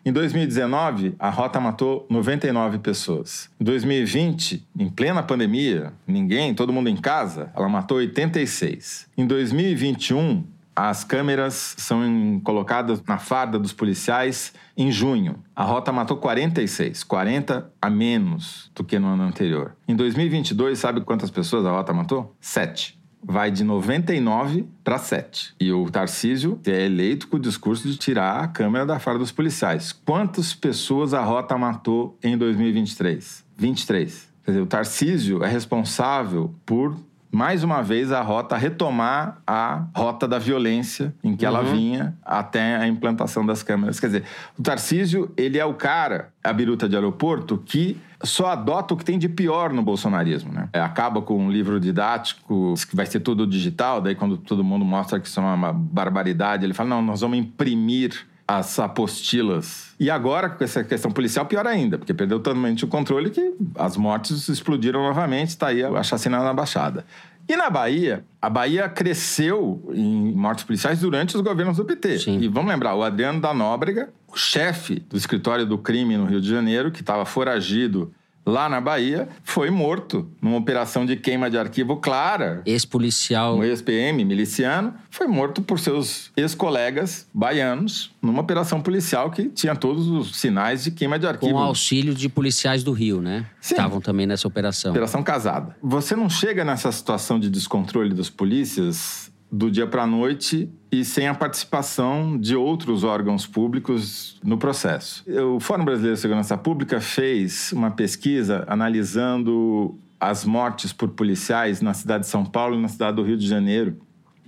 [0.06, 3.50] em 2019, a rota matou 99 pessoas.
[3.60, 9.08] Em 2020, em plena pandemia, ninguém, todo mundo em casa, ela matou 86.
[9.18, 10.44] Em 2021,
[10.76, 15.42] as câmeras são colocadas na farda dos policiais em junho.
[15.56, 19.74] A rota matou 46, 40 a menos do que no ano anterior.
[19.88, 22.32] Em 2022, sabe quantas pessoas a rota matou?
[22.40, 22.95] 7
[23.26, 25.54] vai de 99 para 7.
[25.60, 29.32] E o Tarcísio é eleito com o discurso de tirar a câmera da farda dos
[29.32, 29.92] policiais.
[29.92, 33.44] Quantas pessoas a rota matou em 2023?
[33.56, 34.28] 23.
[34.44, 36.96] Quer dizer, o Tarcísio é responsável por
[37.30, 41.56] mais uma vez a rota retomar a rota da violência em que uhum.
[41.56, 44.00] ela vinha até a implantação das câmeras.
[44.00, 44.24] Quer dizer,
[44.58, 49.04] o Tarcísio, ele é o cara, a biruta de aeroporto, que só adota o que
[49.04, 50.68] tem de pior no bolsonarismo, né?
[50.72, 54.84] É, acaba com um livro didático que vai ser tudo digital, daí quando todo mundo
[54.84, 59.94] mostra que isso é uma barbaridade, ele fala, não, nós vamos imprimir as apostilas.
[59.98, 63.96] E agora, com essa questão policial, pior ainda, porque perdeu totalmente o controle que as
[63.96, 67.04] mortes explodiram novamente, está aí a chacina na Baixada.
[67.48, 72.18] E na Bahia, a Bahia cresceu em mortes policiais durante os governos do PT.
[72.18, 72.40] Sim.
[72.40, 76.40] E vamos lembrar, o Adriano da Nóbrega, o chefe do escritório do crime no Rio
[76.40, 78.12] de Janeiro, que estava foragido
[78.46, 82.62] lá na Bahia, foi morto numa operação de queima de arquivo clara.
[82.64, 83.59] Ex-policial.
[83.59, 90.06] Um ex-PM miliciano foi morto por seus ex-colegas baianos numa operação policial que tinha todos
[90.09, 91.52] os sinais de queima de arquivo.
[91.52, 93.46] Com auxílio de policiais do Rio, né?
[93.61, 93.74] Sim.
[93.74, 94.92] Estavam também nessa operação.
[94.92, 95.76] Operação casada.
[95.82, 101.04] Você não chega nessa situação de descontrole das polícias do dia para a noite e
[101.04, 105.24] sem a participação de outros órgãos públicos no processo.
[105.54, 111.94] O Fórum Brasileiro de Segurança Pública fez uma pesquisa analisando as mortes por policiais na
[111.94, 113.98] cidade de São Paulo e na cidade do Rio de Janeiro.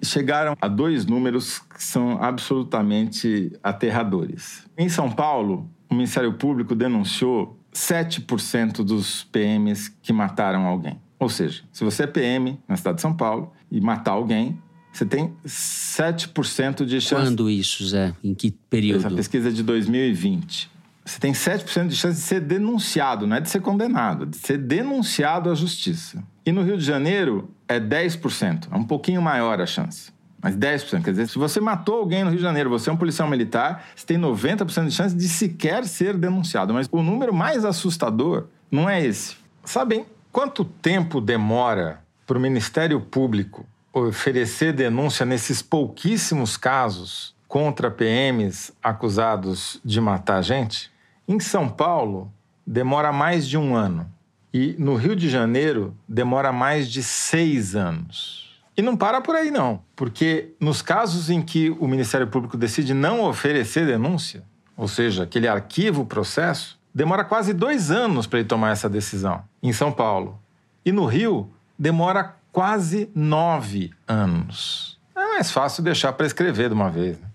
[0.03, 4.65] Chegaram a dois números que são absolutamente aterradores.
[4.77, 11.01] Em São Paulo, o Ministério Público denunciou 7% dos PMs que mataram alguém.
[11.19, 14.59] Ou seja, se você é PM na cidade de São Paulo e matar alguém,
[14.93, 17.25] você tem 7% de chance.
[17.25, 18.15] Quando isso, Zé?
[18.23, 19.07] Em que período?
[19.07, 20.71] Essa pesquisa é de 2020.
[21.05, 24.59] Você tem 7% de chance de ser denunciado, não é de ser condenado, de ser
[24.59, 26.23] denunciado à justiça.
[26.45, 30.13] E no Rio de Janeiro é 10%, é um pouquinho maior a chance.
[30.41, 31.03] Mas 10%.
[31.03, 33.87] Quer dizer, se você matou alguém no Rio de Janeiro, você é um policial militar,
[33.95, 36.73] você tem 90% de chance de sequer ser denunciado.
[36.73, 39.37] Mas o número mais assustador não é esse.
[39.65, 48.73] Sabem quanto tempo demora para o Ministério Público oferecer denúncia nesses pouquíssimos casos contra PMs
[48.83, 50.91] acusados de matar gente,
[51.27, 52.33] em São Paulo
[52.67, 54.11] demora mais de um ano.
[54.53, 58.49] E no Rio de Janeiro demora mais de seis anos.
[58.77, 62.95] E não para por aí, não, porque nos casos em que o Ministério Público decide
[62.95, 64.45] não oferecer denúncia,
[64.77, 68.89] ou seja, que ele arquiva o processo, demora quase dois anos para ele tomar essa
[68.89, 70.41] decisão, em São Paulo.
[70.85, 74.99] E no Rio, demora quase nove anos.
[75.17, 77.19] É mais fácil deixar para escrever de uma vez.
[77.21, 77.27] Né?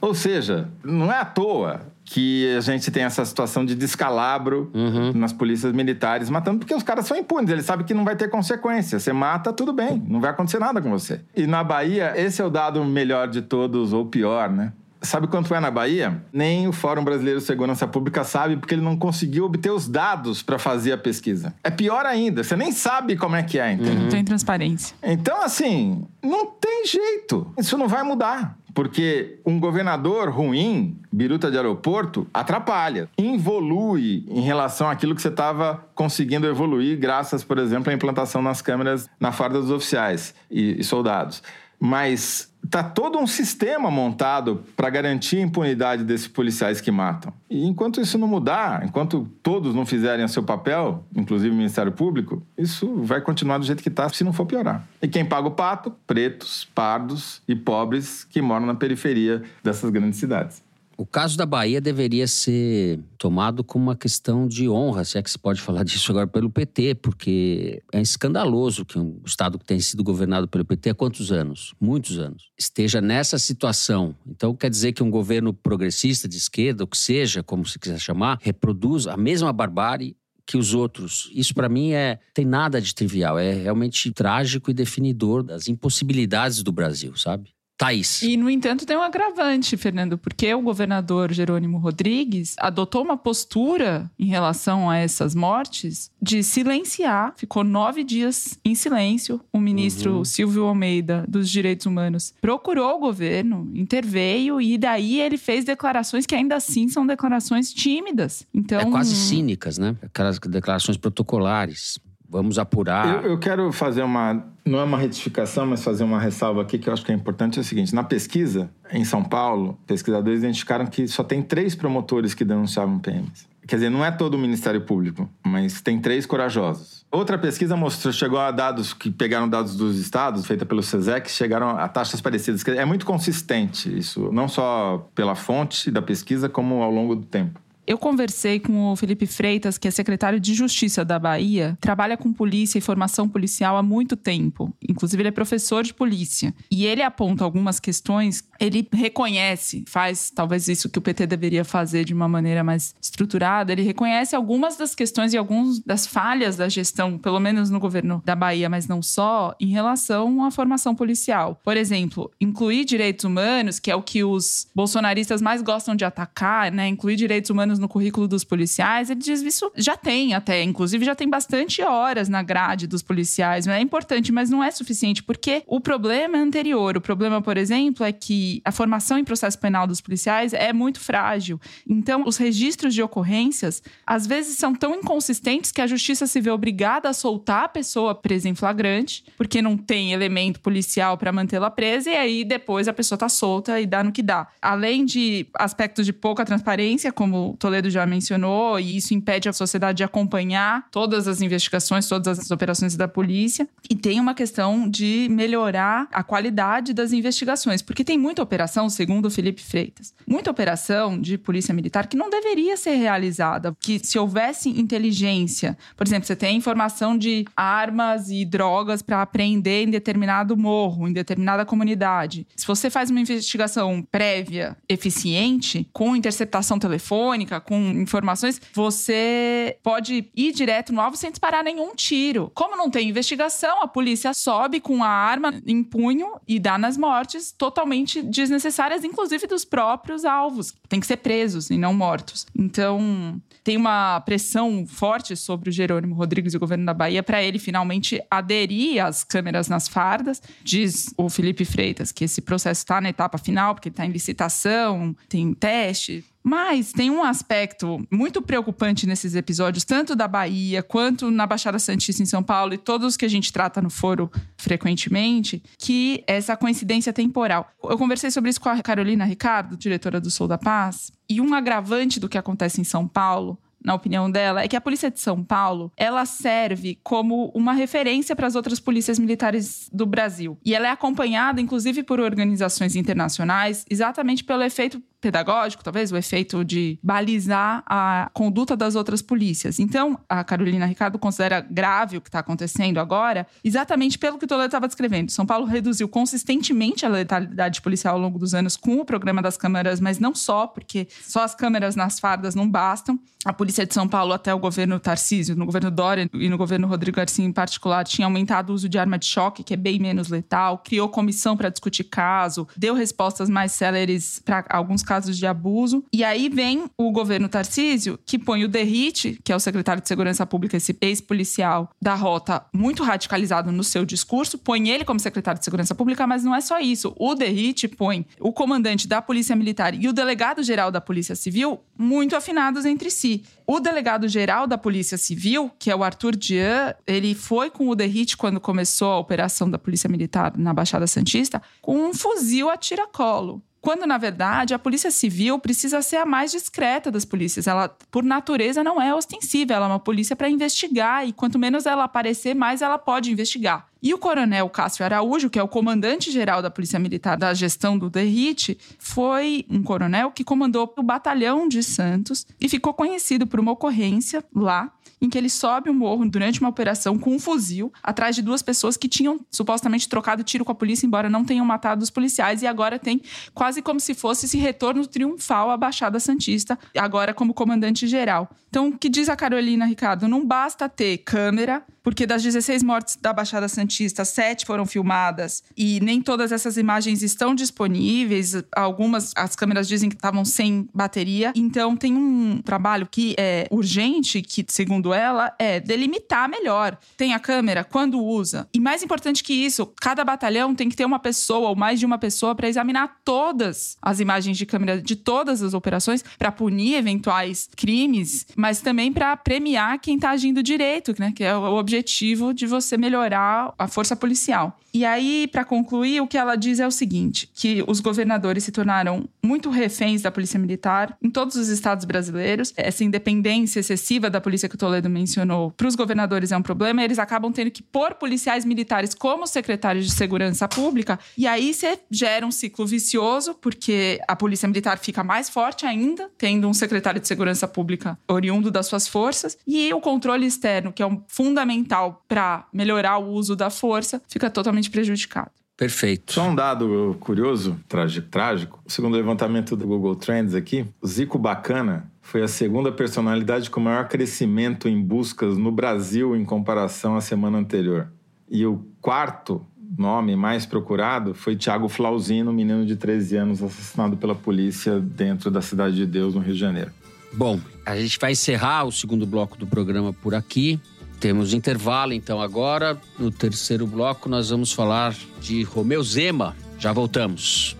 [0.00, 5.12] Ou seja, não é à toa que a gente tem essa situação de descalabro uhum.
[5.14, 8.28] nas polícias militares matando, porque os caras são impunes, eles sabem que não vai ter
[8.28, 8.98] consequência.
[8.98, 11.20] Você mata, tudo bem, não vai acontecer nada com você.
[11.36, 14.72] E na Bahia, esse é o dado melhor de todos, ou pior, né?
[15.02, 16.22] Sabe quanto é na Bahia?
[16.32, 20.42] Nem o Fórum Brasileiro de Segurança Pública sabe, porque ele não conseguiu obter os dados
[20.42, 21.54] para fazer a pesquisa.
[21.64, 23.94] É pior ainda, você nem sabe como é que é, entendeu?
[23.94, 24.94] Não tem transparência.
[25.02, 27.52] Então, assim, não tem jeito.
[27.58, 28.58] Isso não vai mudar.
[28.74, 35.84] Porque um governador ruim, biruta de aeroporto, atrapalha, involui em relação àquilo que você estava
[35.94, 40.84] conseguindo evoluir, graças, por exemplo, à implantação nas câmeras na farda dos oficiais e, e
[40.84, 41.42] soldados.
[41.80, 47.32] Mas tá todo um sistema montado para garantir a impunidade desses policiais que matam.
[47.48, 51.90] E enquanto isso não mudar, enquanto todos não fizerem o seu papel, inclusive o Ministério
[51.90, 54.86] Público, isso vai continuar do jeito que está, se não for piorar.
[55.00, 55.90] E quem paga o pato?
[56.06, 60.62] Pretos, pardos e pobres que moram na periferia dessas grandes cidades.
[61.00, 65.30] O caso da Bahia deveria ser tomado como uma questão de honra, se é que
[65.30, 69.80] se pode falar disso agora, pelo PT, porque é escandaloso que um Estado que tem
[69.80, 71.72] sido governado pelo PT há quantos anos?
[71.80, 72.50] Muitos anos.
[72.58, 74.14] Esteja nessa situação.
[74.26, 77.98] Então quer dizer que um governo progressista, de esquerda, ou que seja, como se quiser
[77.98, 80.14] chamar, reproduz a mesma barbárie
[80.46, 81.30] que os outros.
[81.32, 86.62] Isso para mim é tem nada de trivial, é realmente trágico e definidor das impossibilidades
[86.62, 87.54] do Brasil, sabe?
[87.80, 88.20] Thaís.
[88.20, 94.10] E, no entanto, tem um agravante, Fernando, porque o governador Jerônimo Rodrigues adotou uma postura
[94.18, 99.40] em relação a essas mortes de silenciar, ficou nove dias em silêncio.
[99.50, 100.24] O ministro uhum.
[100.26, 106.34] Silvio Almeida, dos Direitos Humanos, procurou o governo, interveio e daí ele fez declarações que
[106.34, 108.46] ainda assim são declarações tímidas.
[108.52, 109.96] Então, é quase cínicas, né?
[110.02, 111.98] Aquelas declarações protocolares.
[112.30, 113.24] Vamos apurar.
[113.24, 114.44] Eu, eu, quero fazer uma.
[114.64, 117.58] Não é uma retificação, mas fazer uma ressalva aqui que eu acho que é importante:
[117.58, 117.92] é o seguinte.
[117.92, 123.50] Na pesquisa, em São Paulo, pesquisadores identificaram que só tem três promotores que denunciavam PMs.
[123.66, 127.04] Quer dizer, não é todo o Ministério Público, mas tem três corajosos.
[127.10, 131.70] Outra pesquisa mostrou, chegou a dados que pegaram dados dos estados, feita pelo SESEC, chegaram
[131.70, 132.66] a taxas parecidas.
[132.66, 137.60] É muito consistente isso, não só pela fonte da pesquisa, como ao longo do tempo.
[137.90, 142.32] Eu conversei com o Felipe Freitas, que é secretário de Justiça da Bahia, trabalha com
[142.32, 144.72] polícia e formação policial há muito tempo.
[144.88, 146.54] Inclusive, ele é professor de polícia.
[146.70, 152.04] E ele aponta algumas questões, ele reconhece, faz talvez isso que o PT deveria fazer
[152.04, 156.68] de uma maneira mais estruturada, ele reconhece algumas das questões e algumas das falhas da
[156.68, 161.60] gestão, pelo menos no governo da Bahia, mas não só, em relação à formação policial.
[161.64, 166.70] Por exemplo, incluir direitos humanos, que é o que os bolsonaristas mais gostam de atacar,
[166.70, 166.86] né?
[166.86, 171.14] Incluir direitos humanos no currículo dos policiais, ele diz isso já tem até, inclusive já
[171.14, 175.80] tem bastante horas na grade dos policiais, é importante, mas não é suficiente, porque o
[175.80, 176.96] problema é anterior.
[176.96, 181.00] O problema, por exemplo, é que a formação em processo penal dos policiais é muito
[181.00, 181.60] frágil.
[181.88, 186.50] Então, os registros de ocorrências, às vezes, são tão inconsistentes que a justiça se vê
[186.50, 191.70] obrigada a soltar a pessoa presa em flagrante, porque não tem elemento policial para mantê-la
[191.70, 194.48] presa, e aí depois a pessoa está solta e dá no que dá.
[194.60, 199.98] Além de aspectos de pouca transparência, como Toledo já mencionou, e isso impede a sociedade
[199.98, 203.68] de acompanhar todas as investigações, todas as operações da polícia.
[203.88, 209.26] E tem uma questão de melhorar a qualidade das investigações, porque tem muita operação, segundo
[209.26, 214.18] o Felipe Freitas, muita operação de polícia militar que não deveria ser realizada, que se
[214.18, 220.56] houvesse inteligência, por exemplo, você tem informação de armas e drogas para apreender em determinado
[220.56, 222.48] morro, em determinada comunidade.
[222.56, 230.52] Se você faz uma investigação prévia eficiente, com interceptação telefônica, com informações, você pode ir
[230.52, 232.50] direto no alvo sem disparar nenhum tiro.
[232.54, 236.96] Como não tem investigação, a polícia sobe com a arma em punho e dá nas
[236.96, 240.74] mortes totalmente desnecessárias, inclusive dos próprios alvos.
[240.88, 242.46] Tem que ser presos e não mortos.
[242.56, 247.42] Então, tem uma pressão forte sobre o Jerônimo Rodrigues e o governo da Bahia para
[247.42, 250.42] ele finalmente aderir às câmeras nas fardas.
[250.62, 255.14] Diz o Felipe Freitas que esse processo está na etapa final, porque está em licitação,
[255.28, 261.46] tem teste, mas tem um aspecto muito preocupante nesses episódios, tanto da Bahia quanto na
[261.46, 266.24] Baixada Santista em São Paulo e todos que a gente trata no foro frequentemente, que
[266.26, 267.70] é essa coincidência temporal.
[267.82, 271.54] Eu conversei sobre isso com a Carolina Ricardo, diretora do Sou da Paz, e um
[271.54, 275.18] agravante do que acontece em São Paulo na opinião dela, é que a polícia de
[275.18, 280.58] São Paulo, ela serve como uma referência para as outras polícias militares do Brasil.
[280.64, 286.64] E ela é acompanhada, inclusive, por organizações internacionais, exatamente pelo efeito pedagógico, talvez, o efeito
[286.64, 289.78] de balizar a conduta das outras polícias.
[289.78, 294.48] Então, a Carolina Ricardo considera grave o que está acontecendo agora, exatamente pelo que o
[294.48, 295.30] Toledo estava descrevendo.
[295.30, 299.56] São Paulo reduziu consistentemente a letalidade policial ao longo dos anos com o programa das
[299.56, 303.18] câmeras, mas não só, porque só as câmeras nas fardas não bastam.
[303.44, 306.86] A Polícia de São Paulo, até o governo Tarcísio, no governo Dória e no governo
[306.86, 309.98] Rodrigo Garcia em particular, tinha aumentado o uso de arma de choque, que é bem
[309.98, 315.44] menos letal, criou comissão para discutir caso, deu respostas mais céleres para alguns casos de
[315.44, 316.04] abuso.
[316.12, 320.06] E aí vem o governo Tarcísio, que põe o Derrite, que é o secretário de
[320.06, 325.58] Segurança Pública, esse ex-policial da rota, muito radicalizado no seu discurso, põe ele como secretário
[325.58, 327.12] de Segurança Pública, mas não é só isso.
[327.18, 332.36] O Derrite põe o comandante da Polícia Militar e o delegado-geral da Polícia Civil muito
[332.36, 333.42] afinados entre si.
[333.66, 338.36] O delegado-geral da Polícia Civil, que é o Arthur Dian, ele foi com o Derrite
[338.36, 343.60] quando começou a operação da Polícia Militar na Baixada Santista, com um fuzil a tiracolo.
[343.80, 347.66] Quando, na verdade, a Polícia Civil precisa ser a mais discreta das polícias.
[347.66, 349.72] Ela, por natureza, não é ostensiva.
[349.72, 351.26] Ela é uma polícia para investigar.
[351.26, 353.88] E quanto menos ela aparecer, mais ela pode investigar.
[354.02, 358.08] E o coronel Cássio Araújo, que é o comandante-geral da Polícia Militar da gestão do
[358.08, 363.72] Derrite, foi um coronel que comandou o batalhão de Santos e ficou conhecido por uma
[363.72, 368.34] ocorrência lá em que ele sobe o morro durante uma operação com um fuzil atrás
[368.34, 372.02] de duas pessoas que tinham supostamente trocado tiro com a polícia, embora não tenham matado
[372.02, 373.20] os policiais, e agora tem
[373.54, 378.50] quase como se fosse esse retorno triunfal à Baixada Santista, agora como comandante geral.
[378.68, 380.28] Então, o que diz a Carolina Ricardo?
[380.28, 385.98] Não basta ter câmera, porque das 16 mortes da Baixada Santista, sete foram filmadas e
[386.00, 388.54] nem todas essas imagens estão disponíveis.
[388.74, 391.52] Algumas, as câmeras dizem que estavam sem bateria.
[391.56, 396.98] Então, tem um trabalho que é urgente, que, segundo ela, é delimitar melhor.
[397.16, 398.68] Tem a câmera, quando usa.
[398.72, 402.06] E mais importante que isso, cada batalhão tem que ter uma pessoa ou mais de
[402.06, 406.94] uma pessoa para examinar todas as imagens de câmera de todas as operações, para punir
[406.94, 411.32] eventuais crimes, mas também para premiar quem está agindo direito, né?
[411.34, 414.78] Que é o objetivo de você melhorar a força policial.
[414.92, 418.72] E aí, para concluir, o que ela diz é o seguinte: que os governadores se
[418.72, 422.72] tornaram muito reféns da polícia militar em todos os estados brasileiros.
[422.76, 427.02] Essa independência excessiva da polícia que o Toledo mencionou para os governadores é um problema.
[427.02, 431.18] Eles acabam tendo que pôr policiais militares como secretários de segurança pública.
[431.36, 436.30] E aí você gera um ciclo vicioso, porque a polícia militar fica mais forte ainda,
[436.36, 439.56] tendo um secretário de segurança pública oriundo das suas forças.
[439.66, 444.50] E o controle externo, que é um fundamental para melhorar o uso da força, fica
[444.50, 445.50] totalmente prejudicado.
[445.80, 446.34] Perfeito.
[446.34, 448.82] Só um dado curioso, trágico, trágico.
[448.86, 454.06] Segundo o levantamento do Google Trends aqui, Zico Bacana foi a segunda personalidade com maior
[454.06, 458.06] crescimento em buscas no Brasil em comparação à semana anterior.
[458.48, 459.66] E o quarto
[459.98, 465.60] nome mais procurado foi Tiago Flauzino, menino de 13 anos assassinado pela polícia dentro da
[465.60, 466.92] Cidade de Deus, no Rio de Janeiro.
[467.32, 470.78] Bom, a gente vai encerrar o segundo bloco do programa por aqui.
[471.18, 472.96] Temos intervalo, então, agora.
[473.18, 476.56] No terceiro bloco, nós vamos falar de Romeu Zema.
[476.78, 477.76] Já voltamos.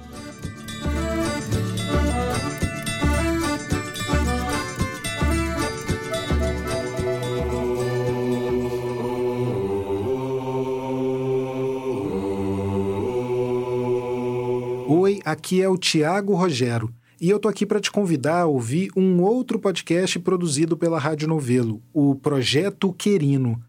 [14.92, 16.92] Oi, aqui é o Tiago Rogero.
[17.20, 21.28] E eu tô aqui para te convidar a ouvir um outro podcast produzido pela Rádio
[21.28, 23.62] Novelo, o Projeto Querino.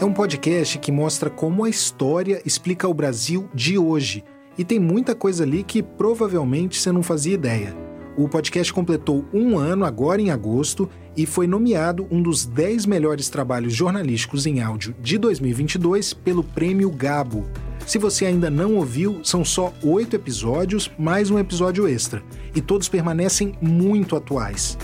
[0.00, 4.24] É um podcast que mostra como a história explica o Brasil de hoje.
[4.56, 7.76] E tem muita coisa ali que provavelmente você não fazia ideia.
[8.16, 13.28] O podcast completou um ano agora em agosto e foi nomeado um dos 10 melhores
[13.28, 17.44] trabalhos jornalísticos em áudio de 2022 pelo Prêmio Gabo.
[17.88, 22.22] Se você ainda não ouviu, são só oito episódios, mais um episódio extra,
[22.54, 24.76] e todos permanecem muito atuais.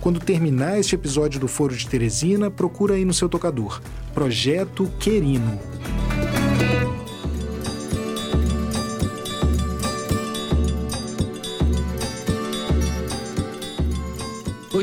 [0.00, 3.80] Quando terminar este episódio do Foro de Teresina, procura aí no seu tocador.
[4.12, 5.56] Projeto Querino.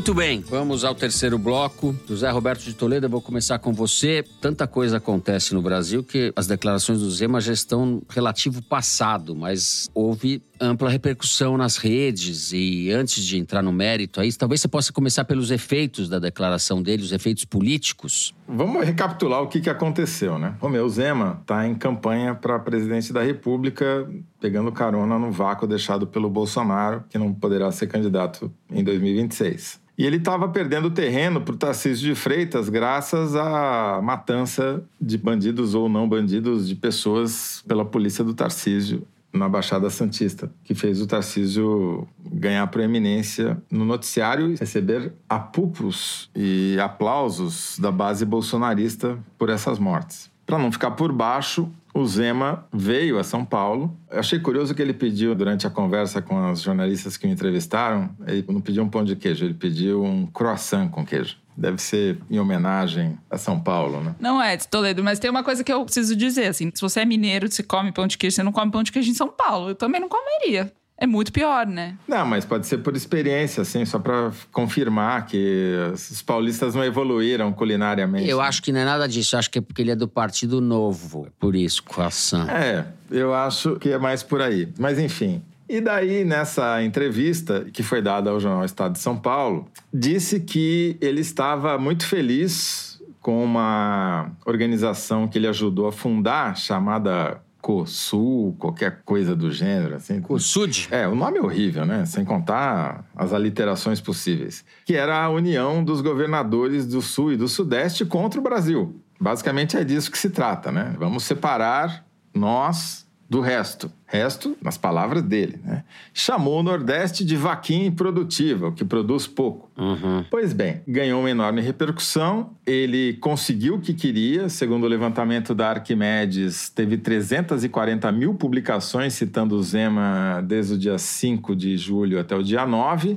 [0.00, 1.94] Muito bem, vamos ao terceiro bloco.
[2.08, 4.24] José Roberto de Toledo, eu vou começar com você.
[4.40, 9.90] Tanta coisa acontece no Brasil que as declarações do Zema já estão relativo passado, mas
[9.94, 12.50] houve ampla repercussão nas redes.
[12.54, 16.82] E antes de entrar no mérito aí, talvez você possa começar pelos efeitos da declaração
[16.82, 18.32] dele, os efeitos políticos.
[18.52, 20.56] Vamos recapitular o que, que aconteceu, né?
[20.60, 24.08] Romeu Zema está em campanha para presidente da República,
[24.40, 29.80] pegando carona no vácuo deixado pelo Bolsonaro, que não poderá ser candidato em 2026.
[29.96, 35.74] E ele estava perdendo terreno para o Tarcísio de Freitas graças à matança de bandidos
[35.74, 41.06] ou não bandidos de pessoas pela polícia do Tarcísio na Baixada Santista, que fez o
[41.06, 49.78] Tarcísio ganhar proeminência no noticiário e receber apupos e aplausos da base bolsonarista por essas
[49.78, 50.30] mortes.
[50.44, 53.96] Para não ficar por baixo, o Zema veio a São Paulo.
[54.10, 58.10] Eu achei curioso que ele pediu, durante a conversa com as jornalistas que o entrevistaram,
[58.26, 61.36] ele não pediu um pão de queijo, ele pediu um croissant com queijo.
[61.56, 64.14] Deve ser em homenagem a São Paulo, né?
[64.18, 67.04] Não é, Toledo, mas tem uma coisa que eu preciso dizer, assim, se você é
[67.04, 69.70] mineiro, você come pão de queijo, você não come pão de queijo em São Paulo.
[69.70, 70.72] Eu também não comeria.
[71.02, 71.96] É muito pior, né?
[72.06, 77.50] Não, mas pode ser por experiência, assim, só para confirmar que os paulistas não evoluíram
[77.54, 78.28] culinariamente.
[78.28, 79.34] Eu acho que não é nada disso.
[79.34, 81.26] Eu acho que é porque ele é do Partido Novo.
[81.38, 82.46] Por isso, croissant.
[82.50, 84.68] É, eu acho que é mais por aí.
[84.78, 85.42] Mas enfim.
[85.70, 90.96] E daí, nessa entrevista que foi dada ao jornal Estado de São Paulo, disse que
[91.00, 99.02] ele estava muito feliz com uma organização que ele ajudou a fundar, chamada COSUL, qualquer
[99.04, 99.94] coisa do gênero.
[99.94, 100.20] Assim.
[100.20, 100.88] COSUD?
[100.90, 102.04] É, o nome é horrível, né?
[102.04, 104.64] Sem contar as aliterações possíveis.
[104.84, 109.00] Que era a união dos governadores do Sul e do Sudeste contra o Brasil.
[109.20, 110.96] Basicamente é disso que se trata, né?
[110.98, 112.04] Vamos separar
[112.34, 113.92] nós do resto.
[114.06, 115.84] Resto, nas palavras dele, né?
[116.12, 119.70] Chamou o Nordeste de vaquinha improdutiva, o que produz pouco.
[119.78, 120.24] Uhum.
[120.28, 122.50] Pois bem, ganhou uma enorme repercussão.
[122.66, 124.48] Ele conseguiu o que queria.
[124.48, 130.98] Segundo o levantamento da Arquimedes, teve 340 mil publicações citando o Zema desde o dia
[130.98, 133.16] 5 de julho até o dia 9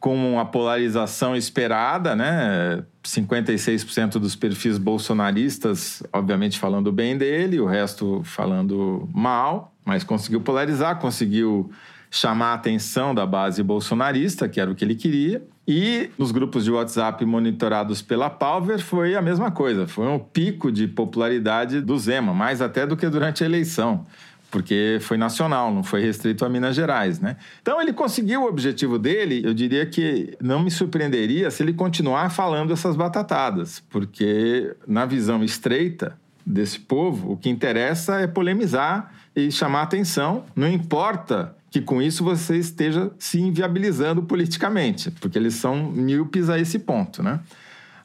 [0.00, 2.84] com a polarização esperada, né?
[3.04, 10.98] 56% dos perfis bolsonaristas, obviamente, falando bem dele, o resto falando mal, mas conseguiu polarizar,
[10.98, 11.70] conseguiu
[12.10, 15.44] chamar a atenção da base bolsonarista, que era o que ele queria.
[15.66, 20.70] E nos grupos de WhatsApp monitorados pela Palver foi a mesma coisa, foi um pico
[20.70, 24.04] de popularidade do Zema, mais até do que durante a eleição
[24.54, 27.36] porque foi nacional, não foi restrito a Minas Gerais, né?
[27.60, 32.30] Então ele conseguiu o objetivo dele, eu diria que não me surpreenderia se ele continuar
[32.30, 39.50] falando essas batatadas, porque na visão estreita desse povo, o que interessa é polemizar e
[39.50, 45.90] chamar atenção, não importa que com isso você esteja se inviabilizando politicamente, porque eles são
[45.90, 47.40] míopes a esse ponto, né?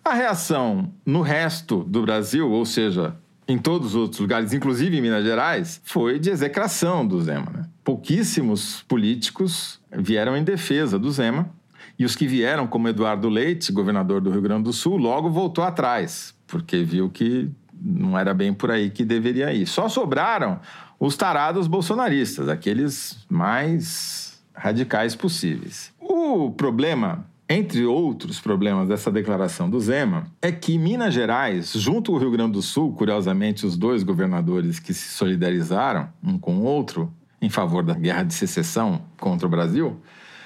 [0.03, 3.15] A reação no resto do Brasil, ou seja,
[3.49, 7.51] em todos os outros lugares, inclusive em Minas Gerais, foi de execração do Zema.
[7.51, 7.65] Né?
[7.83, 11.49] Pouquíssimos políticos vieram em defesa do Zema.
[11.97, 15.63] E os que vieram, como Eduardo Leite, governador do Rio Grande do Sul, logo voltou
[15.63, 19.65] atrás, porque viu que não era bem por aí que deveria ir.
[19.65, 20.59] Só sobraram
[20.99, 25.91] os tarados bolsonaristas, aqueles mais radicais possíveis.
[25.99, 32.19] O problema entre outros problemas dessa declaração do Zema, é que Minas Gerais, junto ao
[32.19, 37.11] Rio Grande do Sul, curiosamente os dois governadores que se solidarizaram um com o outro
[37.41, 39.99] em favor da guerra de secessão contra o Brasil,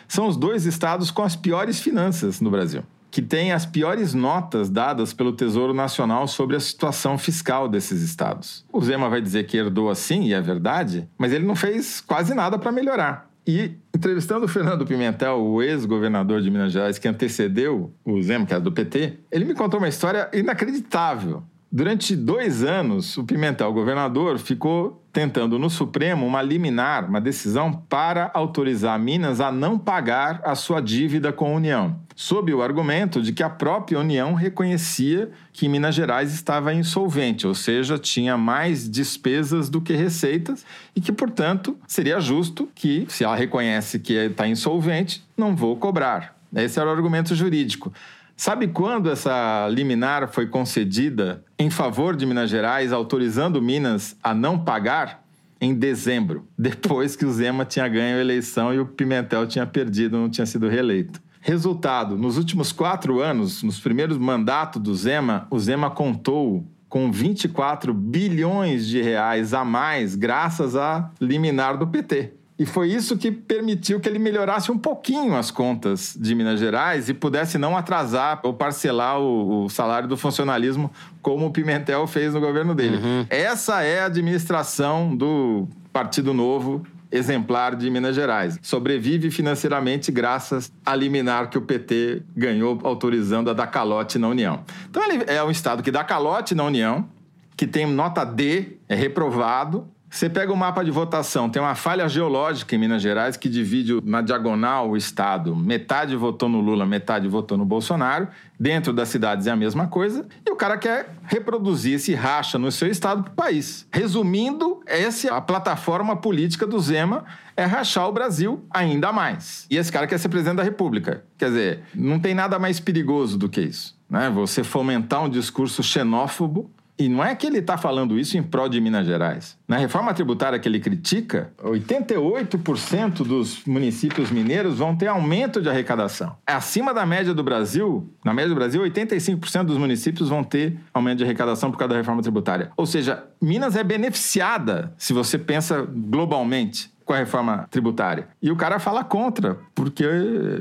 [0.07, 4.69] são os dois estados com as piores finanças no Brasil, que têm as piores notas
[4.69, 8.63] dadas pelo Tesouro Nacional sobre a situação fiscal desses estados.
[8.71, 12.33] O Zema vai dizer que herdou assim, e é verdade, mas ele não fez quase
[12.33, 13.32] nada para melhorar.
[13.45, 18.53] E entrevistando o Fernando Pimentel, o ex-governador de Minas Gerais, que antecedeu o Zema, que
[18.53, 21.43] era do PT, ele me contou uma história inacreditável.
[21.71, 28.29] Durante dois anos, o Pimentel, governador, ficou tentando no Supremo uma liminar, uma decisão para
[28.33, 33.31] autorizar Minas a não pagar a sua dívida com a União, sob o argumento de
[33.31, 39.69] que a própria União reconhecia que Minas Gerais estava insolvente, ou seja, tinha mais despesas
[39.69, 45.23] do que receitas e que, portanto, seria justo que, se ela reconhece que está insolvente,
[45.37, 46.37] não vou cobrar.
[46.55, 47.91] Esse era o argumento jurídico.
[48.35, 54.59] Sabe quando essa liminar foi concedida em favor de Minas Gerais, autorizando Minas a não
[54.59, 55.23] pagar?
[55.61, 60.17] Em dezembro, depois que o Zema tinha ganho a eleição e o Pimentel tinha perdido,
[60.17, 61.21] não tinha sido reeleito.
[61.45, 67.93] Resultado: nos últimos quatro anos, nos primeiros mandatos do Zema, o Zema contou com 24
[67.93, 72.31] bilhões de reais a mais graças à liminar do PT.
[72.57, 77.09] E foi isso que permitiu que ele melhorasse um pouquinho as contas de Minas Gerais
[77.09, 80.89] e pudesse não atrasar ou parcelar o, o salário do funcionalismo,
[81.21, 82.97] como o Pimentel fez no governo dele.
[82.97, 83.25] Uhum.
[83.29, 86.83] Essa é a administração do Partido Novo
[87.13, 88.59] exemplar de Minas Gerais.
[88.61, 94.63] Sobrevive financeiramente graças a liminar que o PT ganhou autorizando a dar calote na União.
[94.89, 97.07] Então ele é um estado que dá calote na União,
[97.55, 102.07] que tem nota D, é reprovado, Você pega o mapa de votação, tem uma falha
[102.07, 105.55] geológica em Minas Gerais que divide na diagonal o estado.
[105.55, 108.27] Metade votou no Lula, metade votou no Bolsonaro.
[108.59, 110.27] Dentro das cidades é a mesma coisa.
[110.47, 113.87] E o cara quer reproduzir esse racha no seu estado para o país.
[113.91, 117.25] Resumindo, essa é a plataforma política do Zema
[117.57, 119.65] é rachar o Brasil ainda mais.
[119.67, 121.23] E esse cara quer ser presidente da República.
[121.39, 123.97] Quer dizer, não tem nada mais perigoso do que isso.
[124.07, 124.29] Né?
[124.29, 128.69] Você fomentar um discurso xenófobo e não é que ele está falando isso em prol
[128.69, 129.57] de Minas Gerais.
[129.67, 136.35] Na reforma tributária que ele critica, 88% dos municípios mineiros vão ter aumento de arrecadação.
[136.47, 138.07] É acima da média do Brasil.
[138.23, 141.99] Na média do Brasil, 85% dos municípios vão ter aumento de arrecadação por causa da
[141.99, 142.71] reforma tributária.
[142.77, 148.27] Ou seja, Minas é beneficiada se você pensa globalmente com a reforma tributária.
[148.41, 150.03] E o cara fala contra, porque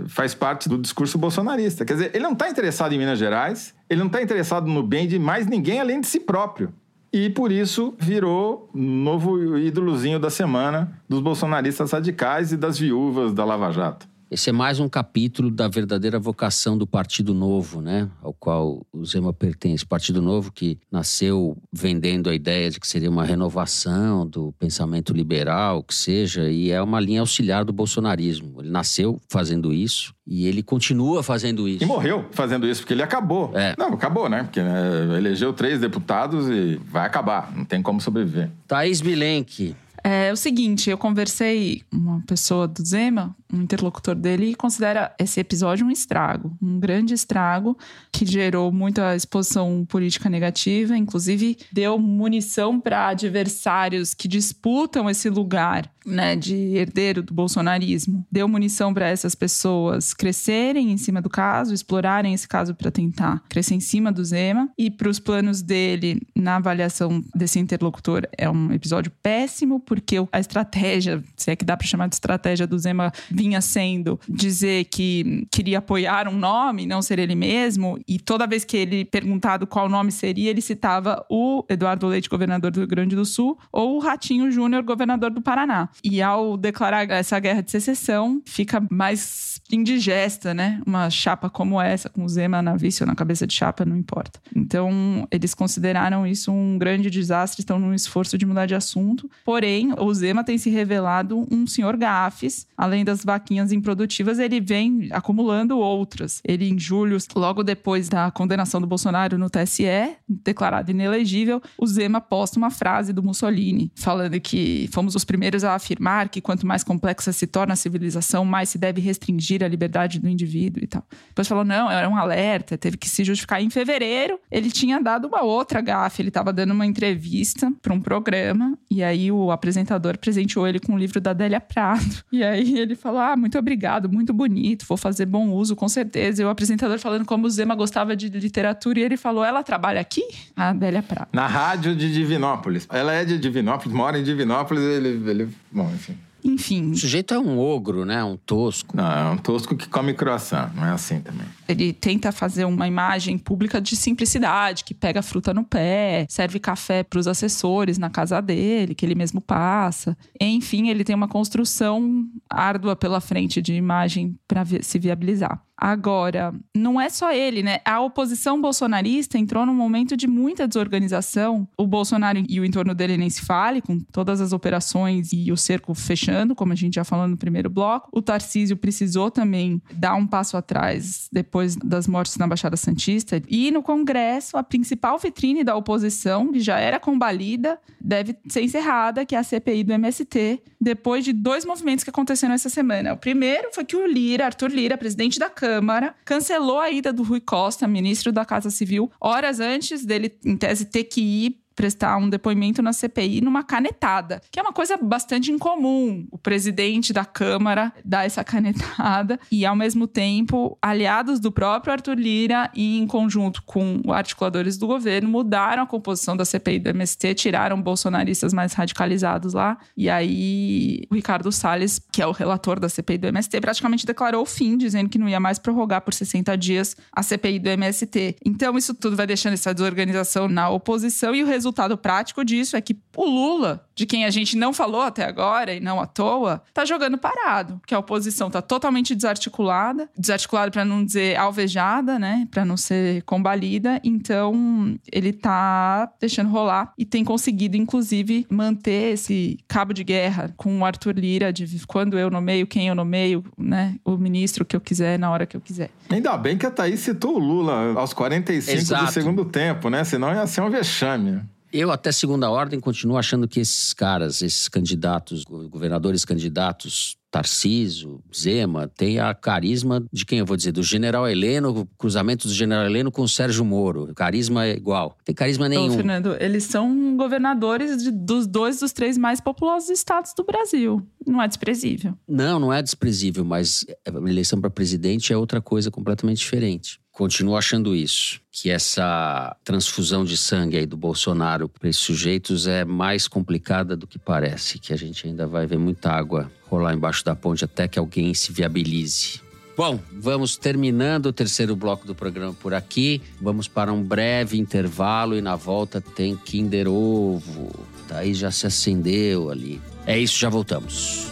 [0.06, 1.84] faz parte do discurso bolsonarista.
[1.84, 5.08] Quer dizer, ele não está interessado em Minas Gerais, ele não está interessado no bem
[5.08, 6.72] de mais ninguém além de si próprio.
[7.10, 13.44] E por isso virou novo ídolozinho da semana dos bolsonaristas radicais e das viúvas da
[13.44, 14.06] Lava Jato.
[14.32, 18.08] Esse é mais um capítulo da verdadeira vocação do Partido Novo, né?
[18.22, 19.84] Ao qual o Zema pertence.
[19.84, 25.82] Partido Novo que nasceu vendendo a ideia de que seria uma renovação do pensamento liberal,
[25.82, 28.62] que seja, e é uma linha auxiliar do bolsonarismo.
[28.62, 31.84] Ele nasceu fazendo isso e ele continua fazendo isso.
[31.84, 33.50] E morreu fazendo isso, porque ele acabou.
[33.52, 33.74] É.
[33.76, 34.44] Não, acabou, né?
[34.44, 37.52] Porque né, elegeu três deputados e vai acabar.
[37.54, 38.50] Não tem como sobreviver.
[38.66, 39.76] Thaís Bilenque.
[40.04, 45.38] É o seguinte, eu conversei uma pessoa do Zema, um interlocutor dele, e considera esse
[45.38, 47.78] episódio um estrago, um grande estrago
[48.10, 55.88] que gerou muita exposição política negativa, inclusive deu munição para adversários que disputam esse lugar
[56.04, 58.26] né, de herdeiro do bolsonarismo.
[58.30, 63.42] Deu munição para essas pessoas crescerem em cima do caso, explorarem esse caso para tentar
[63.48, 68.50] crescer em cima do Zema e para os planos dele na avaliação desse interlocutor é
[68.50, 72.78] um episódio péssimo porque a estratégia, se é que dá para chamar de estratégia do
[72.78, 78.46] Zema, vinha sendo dizer que queria apoiar um nome, não ser ele mesmo, e toda
[78.46, 82.88] vez que ele perguntado qual nome seria, ele citava o Eduardo Leite, governador do Rio
[82.88, 85.90] Grande do Sul, ou o Ratinho Júnior, governador do Paraná.
[86.02, 90.80] E ao declarar essa guerra de secessão, fica mais indigesta, né?
[90.86, 93.96] Uma chapa como essa, com o Zema na vice ou na cabeça de chapa, não
[93.96, 94.40] importa.
[94.56, 99.28] Então, eles consideraram isso um grande desastre, estão num esforço de mudar de assunto.
[99.44, 102.66] Porém, o Zema tem se revelado um senhor gafes.
[102.76, 106.40] Além das vaquinhas improdutivas, ele vem acumulando outras.
[106.46, 112.20] Ele, em julho, logo depois da condenação do Bolsonaro no TSE, declarado inelegível, o Zema
[112.20, 116.84] posta uma frase do Mussolini, falando que fomos os primeiros a afirmar que quanto mais
[116.84, 121.04] complexa se torna a civilização, mais se deve restringir a liberdade do indivíduo e tal.
[121.28, 123.62] Depois falou, não, era um alerta, teve que se justificar.
[123.62, 128.00] Em fevereiro, ele tinha dado uma outra gafe, ele estava dando uma entrevista para um
[128.00, 132.22] programa, e aí o apresentador apresentador presenteou ele com um livro da Adélia Prado.
[132.30, 136.42] E aí ele falou: Ah, muito obrigado, muito bonito, vou fazer bom uso, com certeza.
[136.42, 140.00] E o apresentador falando como o Zema gostava de literatura, e ele falou: Ela trabalha
[140.00, 140.22] aqui?
[140.56, 141.28] A Adélia Prado.
[141.32, 142.86] Na rádio de Divinópolis.
[142.90, 145.30] Ela é de Divinópolis, mora em Divinópolis, ele.
[145.30, 146.16] ele bom, enfim.
[146.44, 146.90] Enfim.
[146.90, 148.22] O sujeito é um ogro, né?
[148.24, 148.96] Um tosco.
[148.96, 151.46] Não, é um tosco que come croissant, não é assim também.
[151.72, 157.02] Ele tenta fazer uma imagem pública de simplicidade, que pega fruta no pé, serve café
[157.02, 160.16] para os assessores na casa dele, que ele mesmo passa.
[160.40, 165.62] Enfim, ele tem uma construção árdua pela frente de imagem para se viabilizar.
[165.82, 167.80] Agora, não é só ele, né?
[167.84, 171.66] A oposição bolsonarista entrou num momento de muita desorganização.
[171.76, 175.56] O Bolsonaro e o entorno dele nem se fale, com todas as operações e o
[175.56, 178.08] cerco fechando, como a gente já falou no primeiro bloco.
[178.12, 183.42] O Tarcísio precisou também dar um passo atrás depois das mortes na Baixada Santista.
[183.48, 189.24] E no Congresso, a principal vitrine da oposição, que já era combalida, deve ser encerrada,
[189.24, 193.14] que é a CPI do MST, depois de dois movimentos que aconteceram essa semana.
[193.14, 197.22] O primeiro foi que o Lira, Arthur Lira, presidente da Câmara cancelou a ida do
[197.22, 202.16] Rui Costa, ministro da Casa Civil, horas antes dele, em tese, ter que ir prestar
[202.16, 206.26] um depoimento na CPI numa canetada, que é uma coisa bastante incomum.
[206.30, 212.18] O presidente da Câmara dar essa canetada e, ao mesmo tempo, aliados do próprio Arthur
[212.18, 217.34] Lira e em conjunto com articuladores do governo mudaram a composição da CPI do MST,
[217.34, 219.78] tiraram bolsonaristas mais radicalizados lá.
[219.96, 224.42] E aí, o Ricardo Salles, que é o relator da CPI do MST, praticamente declarou
[224.42, 228.36] o fim, dizendo que não ia mais prorrogar por 60 dias a CPI do MST.
[228.44, 232.80] Então, isso tudo vai deixando essa desorganização na oposição e o resultado prático disso é
[232.80, 236.62] que o Lula, de quem a gente não falou até agora e não à toa,
[236.74, 242.48] tá jogando parado, que a oposição tá totalmente desarticulada, desarticulada para não dizer alvejada, né,
[242.50, 244.00] para não ser combalida.
[244.02, 250.80] Então, ele tá deixando rolar e tem conseguido inclusive manter esse cabo de guerra com
[250.80, 254.80] o Arthur Lira de quando eu nomeio, quem eu nomeio, né, o ministro que eu
[254.80, 255.90] quiser na hora que eu quiser.
[256.10, 259.04] Ainda bem que a Thaís citou o Lula aos 45 Exato.
[259.06, 260.04] do segundo tempo, né?
[260.04, 261.40] Senão ia ser um vexame.
[261.72, 268.86] Eu, até segunda ordem, continuo achando que esses caras, esses candidatos, governadores candidatos, Tarciso, Zema,
[268.88, 270.70] tem a carisma de quem eu vou dizer?
[270.70, 274.12] Do general Heleno, cruzamento do general Heleno com o Sérgio Moro.
[274.14, 275.16] carisma é igual.
[275.24, 275.84] Tem carisma nenhum.
[275.84, 281.00] Então, Fernando, eles são governadores de, dos dois dos três mais populosos estados do Brasil.
[281.26, 282.12] Não é desprezível.
[282.28, 287.00] Não, não é desprezível, mas a eleição para presidente é outra coisa completamente diferente.
[287.12, 292.86] Continuo achando isso, que essa transfusão de sangue aí do Bolsonaro para esses sujeitos é
[292.86, 297.22] mais complicada do que parece, que a gente ainda vai ver muita água rolar embaixo
[297.22, 299.42] da ponte até que alguém se viabilize.
[299.76, 303.20] Bom, vamos terminando o terceiro bloco do programa por aqui.
[303.40, 307.70] Vamos para um breve intervalo e na volta tem Kinder Ovo.
[308.08, 309.80] Daí já se acendeu ali.
[310.06, 311.30] É isso, já voltamos.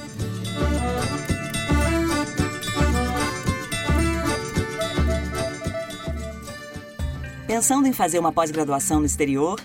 [7.51, 9.61] Pensando em fazer uma pós-graduação no exterior?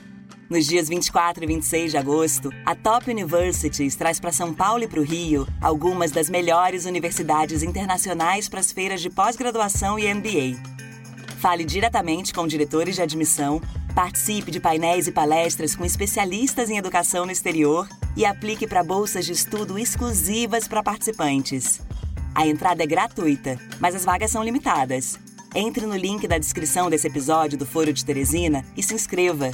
[0.50, 4.88] Nos dias 24 e 26 de agosto, a Top Universities traz para São Paulo e
[4.88, 10.60] para o Rio algumas das melhores universidades internacionais para as feiras de pós-graduação e MBA.
[11.38, 13.62] Fale diretamente com diretores de admissão,
[13.94, 19.28] participe de painéis e palestras com especialistas em educação no exterior e aplique para bolsas
[19.28, 21.82] de estudo exclusivas para participantes.
[22.34, 25.24] A entrada é gratuita, mas as vagas são limitadas.
[25.58, 29.52] Entre no link da descrição desse episódio do Foro de Teresina e se inscreva.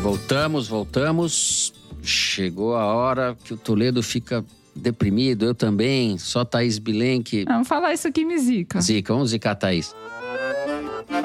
[0.00, 1.74] Voltamos, voltamos.
[2.00, 4.44] Chegou a hora que o Toledo fica
[4.76, 7.44] deprimido, eu também, só Thaís Bilenque.
[7.44, 8.80] Vamos falar isso aqui me zica.
[8.80, 9.92] Zica, vamos zicar Thaís.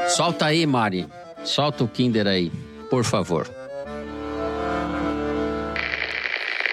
[0.10, 1.08] Solta aí, Mari.
[1.44, 2.52] Solta o Kinder aí,
[2.90, 3.50] por favor.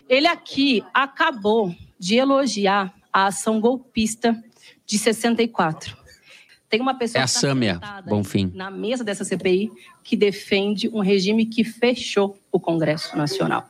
[0.09, 4.37] Ele aqui acabou de elogiar a ação golpista
[4.87, 5.97] de 64.
[6.68, 8.53] Tem uma pessoa é a tá Sâmia, Bonfim.
[8.55, 9.73] na mesa dessa CPI
[10.05, 13.68] que defende um regime que fechou o Congresso Nacional.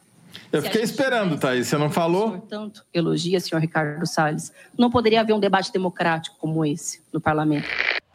[0.53, 1.69] Eu fiquei esperando, Thaís.
[1.69, 2.33] Você não falou?
[2.33, 4.53] Portanto, elogia, senhor Ricardo Salles.
[4.77, 7.69] Não poderia haver um debate democrático como esse no parlamento.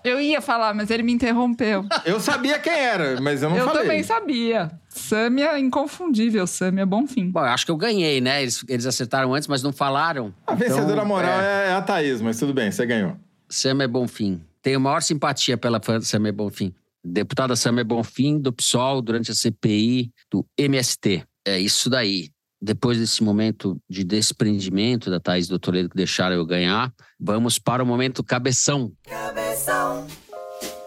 [0.05, 1.85] Eu ia falar, mas ele me interrompeu.
[2.05, 3.81] eu sabia quem era, mas eu não eu falei.
[3.81, 4.71] Eu também sabia.
[4.87, 7.31] Sâmia inconfundível, Sâmia Bonfim.
[7.31, 8.41] Bom, eu acho que eu ganhei, né?
[8.41, 10.33] Eles, eles acertaram antes, mas não falaram.
[10.45, 11.69] A vencedora então, moral é...
[11.69, 11.71] é...
[11.73, 13.17] a Thaís, mas tudo bem, você ganhou.
[13.49, 14.41] Sâmia Bonfim.
[14.61, 16.73] Tenho maior simpatia pela fã Sâmia Bonfim.
[17.03, 21.23] Deputada Sâmia Bonfim, do PSOL, durante a CPI do MST.
[21.47, 22.29] É isso daí
[22.65, 27.83] depois desse momento de desprendimento da Thaís do Toledo que deixaram eu ganhar, vamos para
[27.83, 28.91] o momento cabeção.
[29.07, 30.07] Cabeção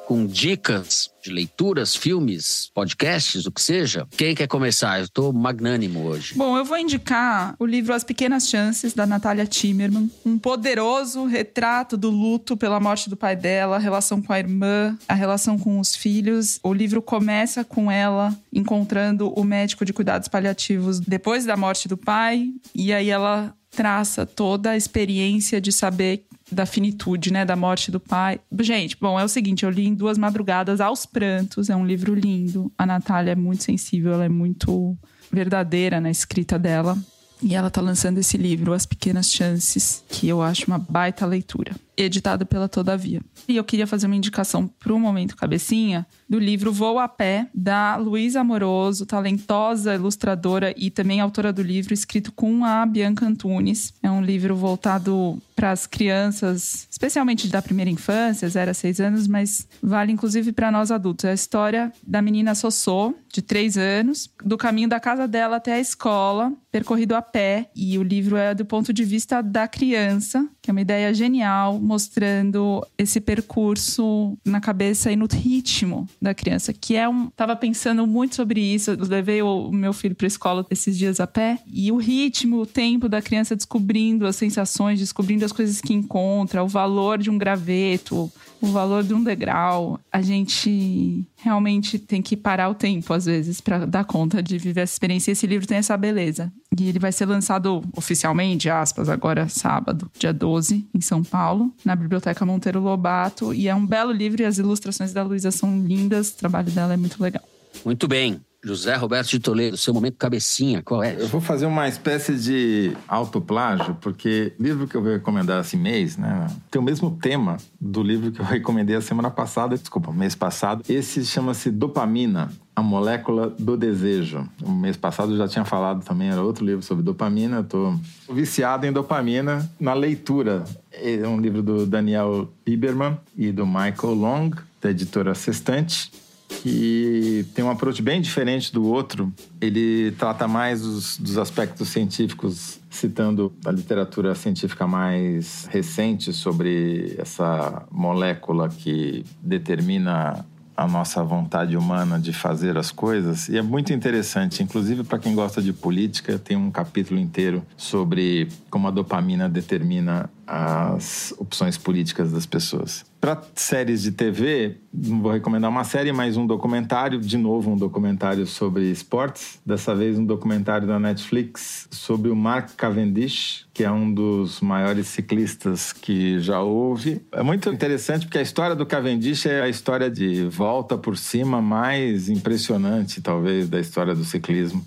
[0.08, 4.06] com dicas de leituras, filmes, podcasts, o que seja.
[4.16, 5.00] Quem quer começar?
[5.00, 6.34] Eu estou magnânimo hoje.
[6.34, 10.10] Bom, eu vou indicar o livro As Pequenas Chances, da Natália Timmerman.
[10.24, 14.96] Um poderoso retrato do luto pela morte do pai dela, a relação com a irmã,
[15.06, 16.58] a relação com os filhos.
[16.62, 21.98] O livro começa com ela encontrando o médico de cuidados paliativos depois da morte do
[21.98, 27.90] pai, e aí ela traça toda a experiência de saber da finitude, né, da morte
[27.90, 28.40] do pai.
[28.60, 32.14] Gente, bom, é o seguinte, eu li em duas madrugadas aos prantos, é um livro
[32.14, 32.72] lindo.
[32.76, 34.96] A Natália é muito sensível, ela é muito
[35.30, 36.96] verdadeira na escrita dela.
[37.42, 41.72] E ela tá lançando esse livro, As Pequenas Chances, que eu acho uma baita leitura
[41.98, 43.20] editado pela Todavia.
[43.48, 47.48] E eu queria fazer uma indicação para o Momento Cabecinha do livro Vou a Pé,
[47.54, 53.94] da Luísa Amoroso, talentosa ilustradora e também autora do livro, escrito com a Bianca Antunes.
[54.02, 59.26] É um livro voltado para as crianças, especialmente da primeira infância, 0 a 6 anos,
[59.26, 61.24] mas vale inclusive para nós adultos.
[61.24, 65.72] É a história da menina Sossô, de 3 anos, do caminho da casa dela até
[65.74, 67.70] a escola, percorrido a pé.
[67.74, 71.78] E o livro é do ponto de vista da criança, que é uma ideia genial,
[71.88, 77.30] mostrando esse percurso na cabeça e no ritmo da criança, que é um.
[77.30, 78.90] Tava pensando muito sobre isso.
[78.90, 82.66] Eu levei o meu filho para escola esses dias a pé e o ritmo, o
[82.66, 87.38] tempo da criança descobrindo as sensações, descobrindo as coisas que encontra, o valor de um
[87.38, 88.30] graveto,
[88.60, 89.98] o valor de um degrau.
[90.12, 94.82] A gente realmente tem que parar o tempo às vezes para dar conta de viver
[94.82, 95.30] essa experiência.
[95.30, 100.10] E esse livro tem essa beleza E ele vai ser lançado oficialmente, aspas, agora sábado,
[100.18, 103.54] dia 12, em São Paulo, na Biblioteca Monteiro Lobato.
[103.54, 106.94] E é um belo livro e as ilustrações da Luísa são lindas, o trabalho dela
[106.94, 107.42] é muito legal.
[107.84, 108.40] Muito bem.
[108.64, 111.14] José Roberto de Toledo, seu momento cabecinha, qual é?
[111.16, 115.76] Eu vou fazer uma espécie de autoplágio, porque o livro que eu vou recomendar esse
[115.76, 120.12] mês, né, tem o mesmo tema do livro que eu recomendei a semana passada, desculpa,
[120.12, 120.82] mês passado.
[120.88, 124.48] Esse chama-se Dopamina, a molécula do desejo.
[124.60, 127.58] O mês passado eu já tinha falado também, era outro livro sobre dopamina.
[127.58, 127.94] Eu tô
[128.30, 130.64] viciado em dopamina na leitura.
[130.92, 134.50] É um livro do Daniel Lieberman e do Michael Long,
[134.80, 136.10] da editora Sextante
[136.48, 139.32] que tem um approach bem diferente do outro.
[139.60, 147.86] Ele trata mais dos, dos aspectos científicos, citando a literatura científica mais recente sobre essa
[147.90, 150.44] molécula que determina
[150.78, 153.48] a nossa vontade humana de fazer as coisas.
[153.48, 158.48] E é muito interessante, inclusive para quem gosta de política, tem um capítulo inteiro sobre
[158.70, 163.04] como a dopamina determina as opções políticas das pessoas.
[163.20, 168.46] Para séries de TV, vou recomendar uma série, mas um documentário, de novo um documentário
[168.46, 174.10] sobre esportes, dessa vez um documentário da Netflix sobre o Mark Cavendish, que é um
[174.10, 177.20] dos maiores ciclistas que já houve.
[177.32, 181.60] É muito interessante porque a história do Cavendish é a história de volta por cima
[181.60, 184.82] mais impressionante, talvez, da história do ciclismo.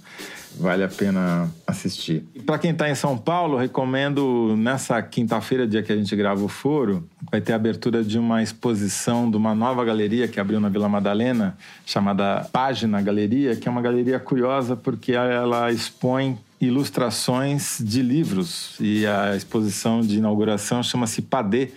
[0.60, 2.24] Vale a pena assistir.
[2.46, 6.48] Para quem está em São Paulo, recomendo nessa quinta-feira, dia que a gente grava o
[6.48, 10.70] foro, vai ter a abertura de uma exposição de uma nova galeria que abriu na
[10.70, 18.02] Vila Madalena, chamada Página Galeria, que é uma galeria curiosa porque ela expõe ilustrações de
[18.02, 21.72] livros e a exposição de inauguração chama-se Padê.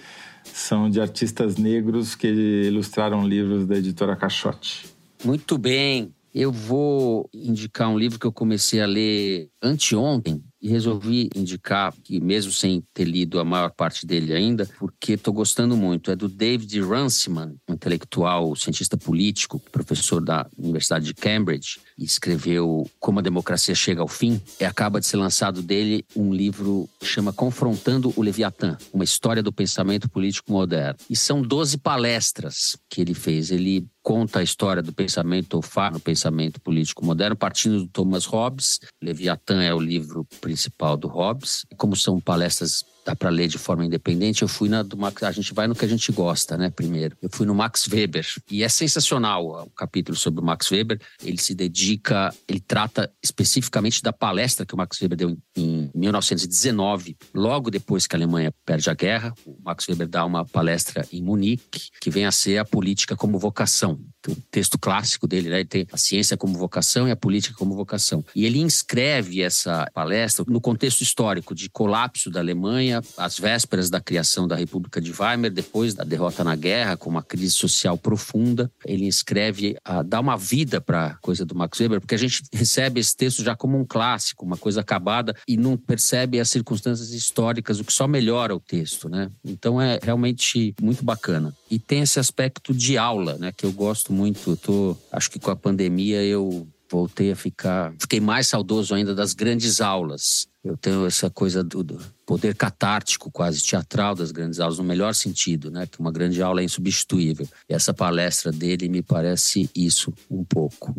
[0.45, 4.85] São de artistas negros que ilustraram livros da editora Caixote.
[5.25, 6.14] Muito bem.
[6.35, 12.19] Eu vou indicar um livro que eu comecei a ler anteontem, e resolvi indicar, que
[12.19, 16.11] mesmo sem ter lido a maior parte dele ainda, porque estou gostando muito.
[16.11, 23.23] É do David Runciman, intelectual, cientista político, professor da Universidade de Cambridge, escreveu Como a
[23.23, 24.41] Democracia Chega ao Fim.
[24.61, 29.43] E acaba de ser lançado dele um livro que chama Confrontando o Leviatã, uma história
[29.43, 30.99] do pensamento político moderno.
[31.09, 33.51] E são 12 palestras que ele fez.
[33.51, 38.25] Ele conta a história do pensamento, ou fala no pensamento político moderno, partindo do Thomas
[38.27, 38.81] Hobbes.
[39.03, 41.65] Leviatã é o livro principal do Hobbes.
[41.77, 45.33] Como são palestras dá para ler de forma independente, eu fui na do Max, a
[45.33, 47.17] gente vai no que a gente gosta, né, primeiro.
[47.21, 51.01] Eu fui no Max Weber e é sensacional o capítulo sobre o Max Weber.
[51.23, 55.91] Ele se dedica, ele trata especificamente da palestra que o Max Weber deu em, em
[55.95, 59.35] 1919, logo depois que a Alemanha perde a guerra.
[59.47, 63.39] O Max Weber dá uma palestra em Munique, que vem a ser a política como
[63.39, 64.01] vocação
[64.31, 65.61] o texto clássico dele, né?
[65.61, 68.25] Ele tem a ciência como vocação e a política como vocação.
[68.35, 74.01] E ele inscreve essa palestra no contexto histórico de colapso da Alemanha, às vésperas da
[74.01, 78.71] criação da República de Weimar, depois da derrota na guerra, com uma crise social profunda.
[78.85, 82.43] Ele inscreve, a, dá uma vida para a coisa do Max Weber, porque a gente
[82.53, 87.11] recebe esse texto já como um clássico, uma coisa acabada, e não percebe as circunstâncias
[87.11, 89.31] históricas, o que só melhora o texto, né?
[89.45, 91.55] Então é realmente muito bacana.
[91.71, 93.53] E tem esse aspecto de aula, né?
[93.53, 94.51] Que eu gosto muito.
[94.51, 97.93] Eu tô, acho que com a pandemia eu voltei a ficar.
[97.99, 100.49] Fiquei mais saudoso ainda das grandes aulas.
[100.65, 105.15] Eu tenho essa coisa do, do, poder catártico, quase teatral das grandes aulas, no melhor
[105.15, 105.87] sentido, né?
[105.87, 107.47] Que uma grande aula é insubstituível.
[107.69, 110.95] E essa palestra dele me parece isso um pouco.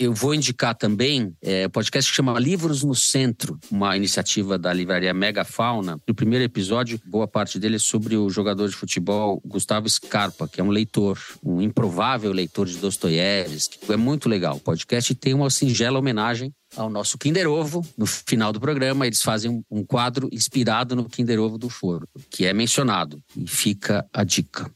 [0.00, 4.72] Eu vou indicar também é, um podcast que chama Livros no Centro, uma iniciativa da
[4.72, 6.00] livraria Mega Fauna.
[6.08, 10.58] No primeiro episódio, boa parte dele é sobre o jogador de futebol Gustavo Scarpa, que
[10.58, 13.92] é um leitor, um improvável leitor de Dostoiévski.
[13.92, 14.56] É muito legal.
[14.56, 17.86] O podcast tem uma singela homenagem ao nosso Kinder Ovo.
[17.94, 22.46] No final do programa, eles fazem um quadro inspirado no Kinder Ovo do Foro, que
[22.46, 23.22] é mencionado.
[23.36, 24.72] E fica a dica.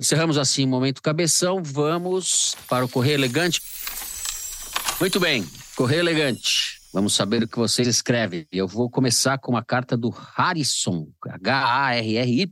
[0.00, 1.60] Encerramos assim o momento cabeção.
[1.62, 3.60] Vamos para o Correio Elegante.
[5.00, 5.46] Muito bem,
[5.76, 6.78] Correio Elegante.
[6.92, 8.44] Vamos saber o que vocês escrevem.
[8.50, 12.50] Eu vou começar com uma carta do Harrison, H-A-R-R-Y-S-O-N.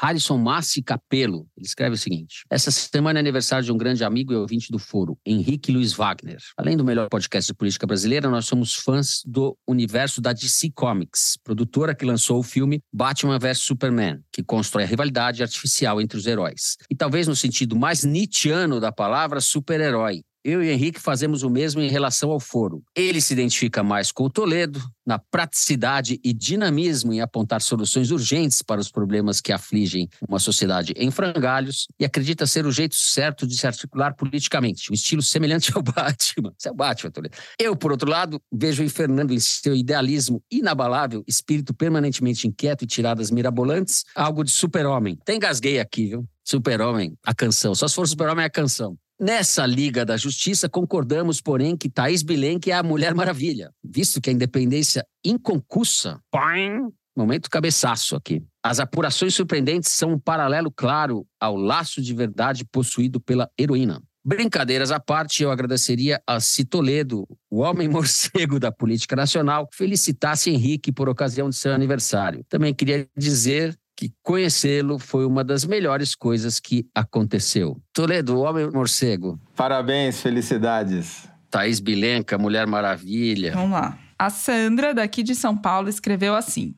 [0.00, 1.46] Harrison Massi Capelo.
[1.56, 4.78] Ele escreve o seguinte: Essa semana é aniversário de um grande amigo e ouvinte do
[4.78, 6.38] foro, Henrique Luiz Wagner.
[6.56, 11.36] Além do melhor podcast de política brasileira, nós somos fãs do universo da DC Comics,
[11.44, 16.26] produtora que lançou o filme Batman vs Superman, que constrói a rivalidade artificial entre os
[16.26, 16.76] heróis.
[16.90, 20.22] E talvez no sentido mais nietzschiano da palavra, super-herói.
[20.44, 22.82] Eu e Henrique fazemos o mesmo em relação ao foro.
[22.94, 28.62] Ele se identifica mais com o Toledo, na praticidade e dinamismo em apontar soluções urgentes
[28.62, 33.46] para os problemas que afligem uma sociedade em frangalhos e acredita ser o jeito certo
[33.46, 36.52] de se articular politicamente, um estilo semelhante ao Batman.
[36.58, 37.36] Isso é o Batman, Toledo.
[37.58, 42.86] Eu, por outro lado, vejo em Fernando, em seu idealismo inabalável, espírito permanentemente inquieto e
[42.86, 45.18] tiradas mirabolantes, algo de super-homem.
[45.24, 46.28] Tem gasguei aqui, viu?
[46.44, 47.74] Super-Homem, a canção.
[47.74, 48.96] Só se for Super-Homem, é a canção.
[49.20, 54.30] Nessa Liga da Justiça, concordamos, porém, que Thaís Bilenque é a Mulher Maravilha, visto que
[54.30, 56.20] a independência inconcursa.
[56.30, 58.40] Pim, momento cabeçaço aqui.
[58.62, 64.00] As apurações surpreendentes são um paralelo claro ao laço de verdade possuído pela heroína.
[64.24, 70.92] Brincadeiras à parte, eu agradeceria a Citoledo, o homem morcego da política nacional, felicitasse Henrique
[70.92, 72.44] por ocasião de seu aniversário.
[72.48, 77.82] Também queria dizer que conhecê-lo foi uma das melhores coisas que aconteceu.
[77.92, 79.40] Toledo, o homem morcego.
[79.56, 81.28] Parabéns, felicidades.
[81.50, 83.50] Thaís Bilenca, Mulher Maravilha.
[83.54, 83.98] Vamos lá.
[84.16, 86.76] A Sandra, daqui de São Paulo, escreveu assim.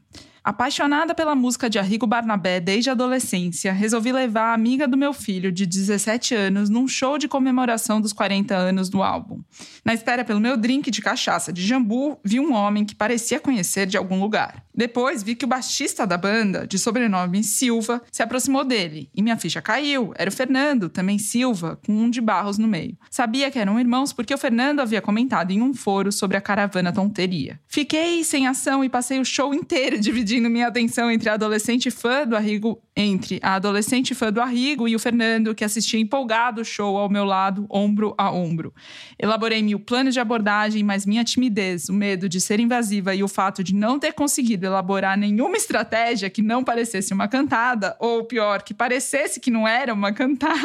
[0.51, 5.12] Apaixonada pela música de Arrigo Barnabé desde a adolescência, resolvi levar a amiga do meu
[5.12, 9.44] filho, de 17 anos, num show de comemoração dos 40 anos do álbum.
[9.84, 13.86] Na espera pelo meu drink de cachaça de jambu, vi um homem que parecia conhecer
[13.86, 14.64] de algum lugar.
[14.74, 19.36] Depois vi que o baixista da banda, de sobrenome Silva, se aproximou dele e minha
[19.36, 20.12] ficha caiu.
[20.16, 22.96] Era o Fernando, também Silva, com um de Barros no meio.
[23.11, 26.92] Sabia que eram irmãos porque o Fernando havia comentado em um foro sobre a caravana
[26.92, 27.61] tonteria.
[27.68, 32.26] Fiquei sem ação e passei o show inteiro dividindo minha atenção entre a adolescente fã
[32.26, 36.64] do Arrigo, entre a adolescente fã do Arrigo e o Fernando, que assistia empolgado o
[36.64, 38.72] show ao meu lado, ombro a ombro.
[39.18, 43.28] Elaborei mil planos de abordagem, mas minha timidez, o medo de ser invasiva e o
[43.28, 48.62] fato de não ter conseguido elaborar nenhuma estratégia que não parecesse uma cantada, ou pior,
[48.62, 50.57] que parecesse que não era uma cantada,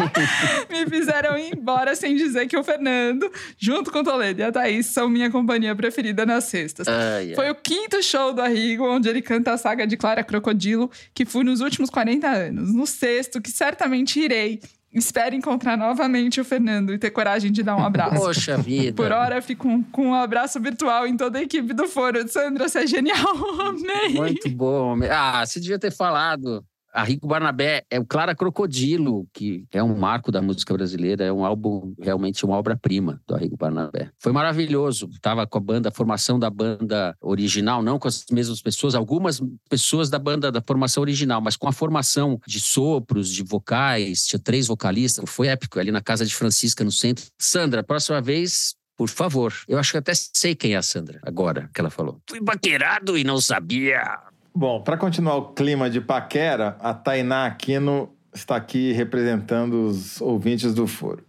[0.70, 4.52] me fizeram ir embora sem dizer que o Fernando, junto com o Toledo e a
[4.52, 6.88] Thaís, são minha companhia preferida nas sextas.
[6.88, 7.34] Ai, ai.
[7.34, 11.24] Foi o quinto show do Arrigo, onde ele canta a saga de Clara Crocodilo, que
[11.24, 12.74] fui nos últimos 40 anos.
[12.74, 14.60] No sexto, que certamente irei.
[14.92, 18.14] Espero encontrar novamente o Fernando e ter coragem de dar um abraço.
[18.14, 18.94] Poxa vida.
[18.94, 22.28] Por hora, fico com, com um abraço virtual em toda a equipe do Foro.
[22.28, 23.16] Sandra, você é genial.
[23.60, 24.10] Amei.
[24.14, 24.98] Muito bom.
[25.10, 26.62] Ah, você devia ter falado.
[26.92, 31.32] A Rico Barnabé é o Clara Crocodilo, que é um marco da música brasileira, é
[31.32, 34.10] um álbum, realmente uma obra-prima do Arrigo Barnabé.
[34.18, 35.08] Foi maravilhoso.
[35.10, 39.40] Estava com a banda, a formação da banda original, não com as mesmas pessoas, algumas
[39.70, 44.38] pessoas da banda da formação original, mas com a formação de sopros, de vocais, tinha
[44.38, 45.24] três vocalistas.
[45.26, 47.24] Foi épico ali na casa de Francisca, no centro.
[47.38, 49.54] Sandra, próxima vez, por favor.
[49.66, 52.20] Eu acho que até sei quem é a Sandra, agora que ela falou.
[52.28, 54.31] Fui paquerado e não sabia.
[54.54, 60.74] Bom, para continuar o clima de paquera, a Tainá Aquino está aqui representando os ouvintes
[60.74, 61.24] do foro.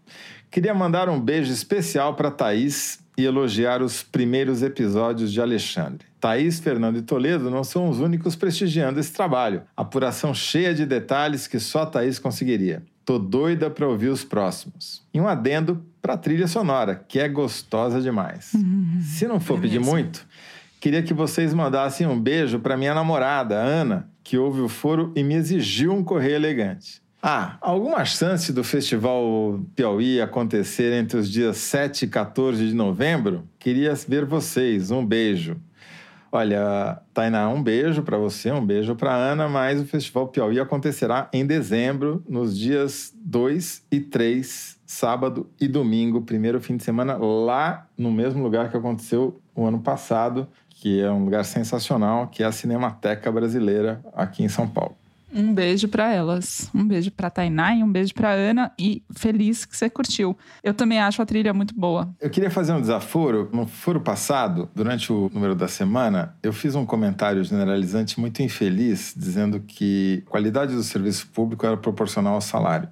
[0.51, 6.05] Queria mandar um beijo especial para Thaís e elogiar os primeiros episódios de Alexandre.
[6.19, 9.63] Thaís, Fernando e Toledo não são os únicos prestigiando esse trabalho.
[9.75, 12.83] Apuração cheia de detalhes que só Thaís conseguiria.
[13.05, 15.05] Tô doida para ouvir os próximos.
[15.13, 18.53] E um adendo para a trilha sonora, que é gostosa demais.
[19.01, 20.25] Se não for pedir muito,
[20.83, 25.23] queria que vocês mandassem um beijo para minha namorada, Ana, que ouve o foro e
[25.23, 27.01] me exigiu um correio elegante.
[27.21, 33.47] Ah, alguma chance do Festival Piauí acontecer entre os dias 7 e 14 de novembro?
[33.57, 34.91] Queria ver vocês.
[34.91, 35.55] Um beijo.
[36.29, 41.29] Olha, Tainá, um beijo para você, um beijo para Ana, mas o Festival Piauí acontecerá
[41.31, 47.87] em dezembro, nos dias 2 e 3, sábado e domingo, primeiro fim de semana, lá
[47.97, 50.47] no mesmo lugar que aconteceu o ano passado,
[50.83, 54.97] que é um lugar sensacional, que é a Cinemateca Brasileira aqui em São Paulo.
[55.33, 56.69] Um beijo para elas.
[56.75, 58.69] Um beijo para Tainá e um beijo para Ana.
[58.77, 60.37] E feliz que você curtiu.
[60.61, 62.13] Eu também acho a trilha muito boa.
[62.19, 63.49] Eu queria fazer um desaforo.
[63.53, 69.13] No foro passado, durante o número da semana, eu fiz um comentário generalizante muito infeliz,
[69.15, 72.89] dizendo que a qualidade do serviço público era proporcional ao salário.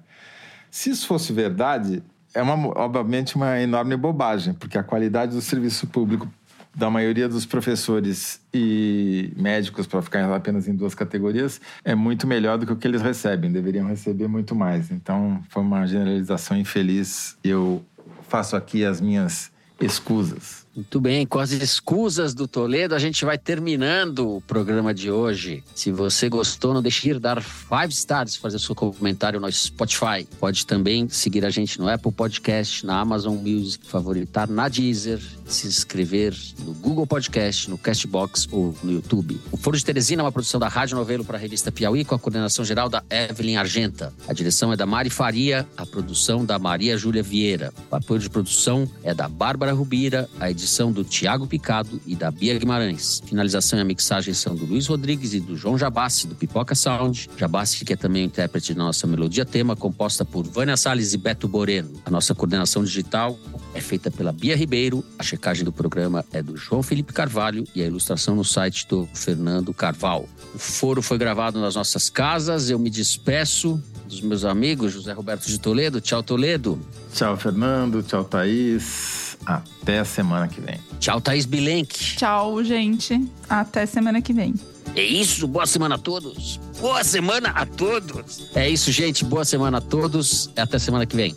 [0.70, 2.02] Se isso fosse verdade,
[2.34, 6.26] é uma, obviamente uma enorme bobagem, porque a qualidade do serviço público
[6.74, 12.58] da maioria dos professores e médicos, para ficar apenas em duas categorias, é muito melhor
[12.58, 13.52] do que o que eles recebem.
[13.52, 14.90] Deveriam receber muito mais.
[14.90, 17.36] Então, foi uma generalização infeliz.
[17.44, 17.84] Eu
[18.28, 19.50] faço aqui as minhas
[19.80, 20.66] escusas.
[20.74, 25.62] Muito bem, com as escusas do Toledo, a gente vai terminando o programa de hoje.
[25.74, 30.26] Se você gostou, não deixe de dar five stars, fazer seu comentário no Spotify.
[30.40, 35.66] Pode também seguir a gente no Apple Podcast, na Amazon Music, favoritar na Deezer, se
[35.66, 39.38] inscrever no Google Podcast, no Castbox ou no YouTube.
[39.50, 42.14] O Foro de Teresina é uma produção da Rádio Novelo para a revista Piauí, com
[42.14, 44.10] a coordenação geral da Evelyn Argenta.
[44.26, 47.74] A direção é da Mari Faria, a produção da Maria Júlia Vieira.
[47.90, 52.30] O apoio de produção é da Bárbara Rubira, a edição do Tiago Picado e da
[52.30, 53.20] Bia Guimarães.
[53.26, 57.28] Finalização e a mixagem são do Luiz Rodrigues e do João Jabassi, do Pipoca Sound.
[57.36, 61.18] Jabassi, que é também o intérprete da nossa melodia tema, composta por Vânia Salles e
[61.18, 62.00] Beto Boreno.
[62.04, 63.36] A nossa coordenação digital
[63.74, 67.82] é feita pela Bia Ribeiro, a checagem do programa é do João Felipe Carvalho e
[67.82, 70.28] a ilustração no site do Fernando Carvalho.
[70.54, 75.46] O foro foi gravado nas nossas casas, eu me despeço dos meus amigos, José Roberto
[75.46, 76.00] de Toledo.
[76.00, 76.78] Tchau, Toledo.
[77.14, 78.02] Tchau, Fernando.
[78.02, 79.31] Tchau, Thaís.
[79.44, 80.78] Até a semana que vem.
[81.00, 82.16] Tchau, Thaís Bilenque.
[82.16, 83.28] Tchau, gente.
[83.48, 84.54] Até semana que vem.
[84.94, 86.60] É isso, boa semana a todos.
[86.78, 88.50] Boa semana a todos.
[88.54, 89.24] É isso, gente.
[89.24, 90.50] Boa semana a todos.
[90.56, 91.34] Até semana que vem.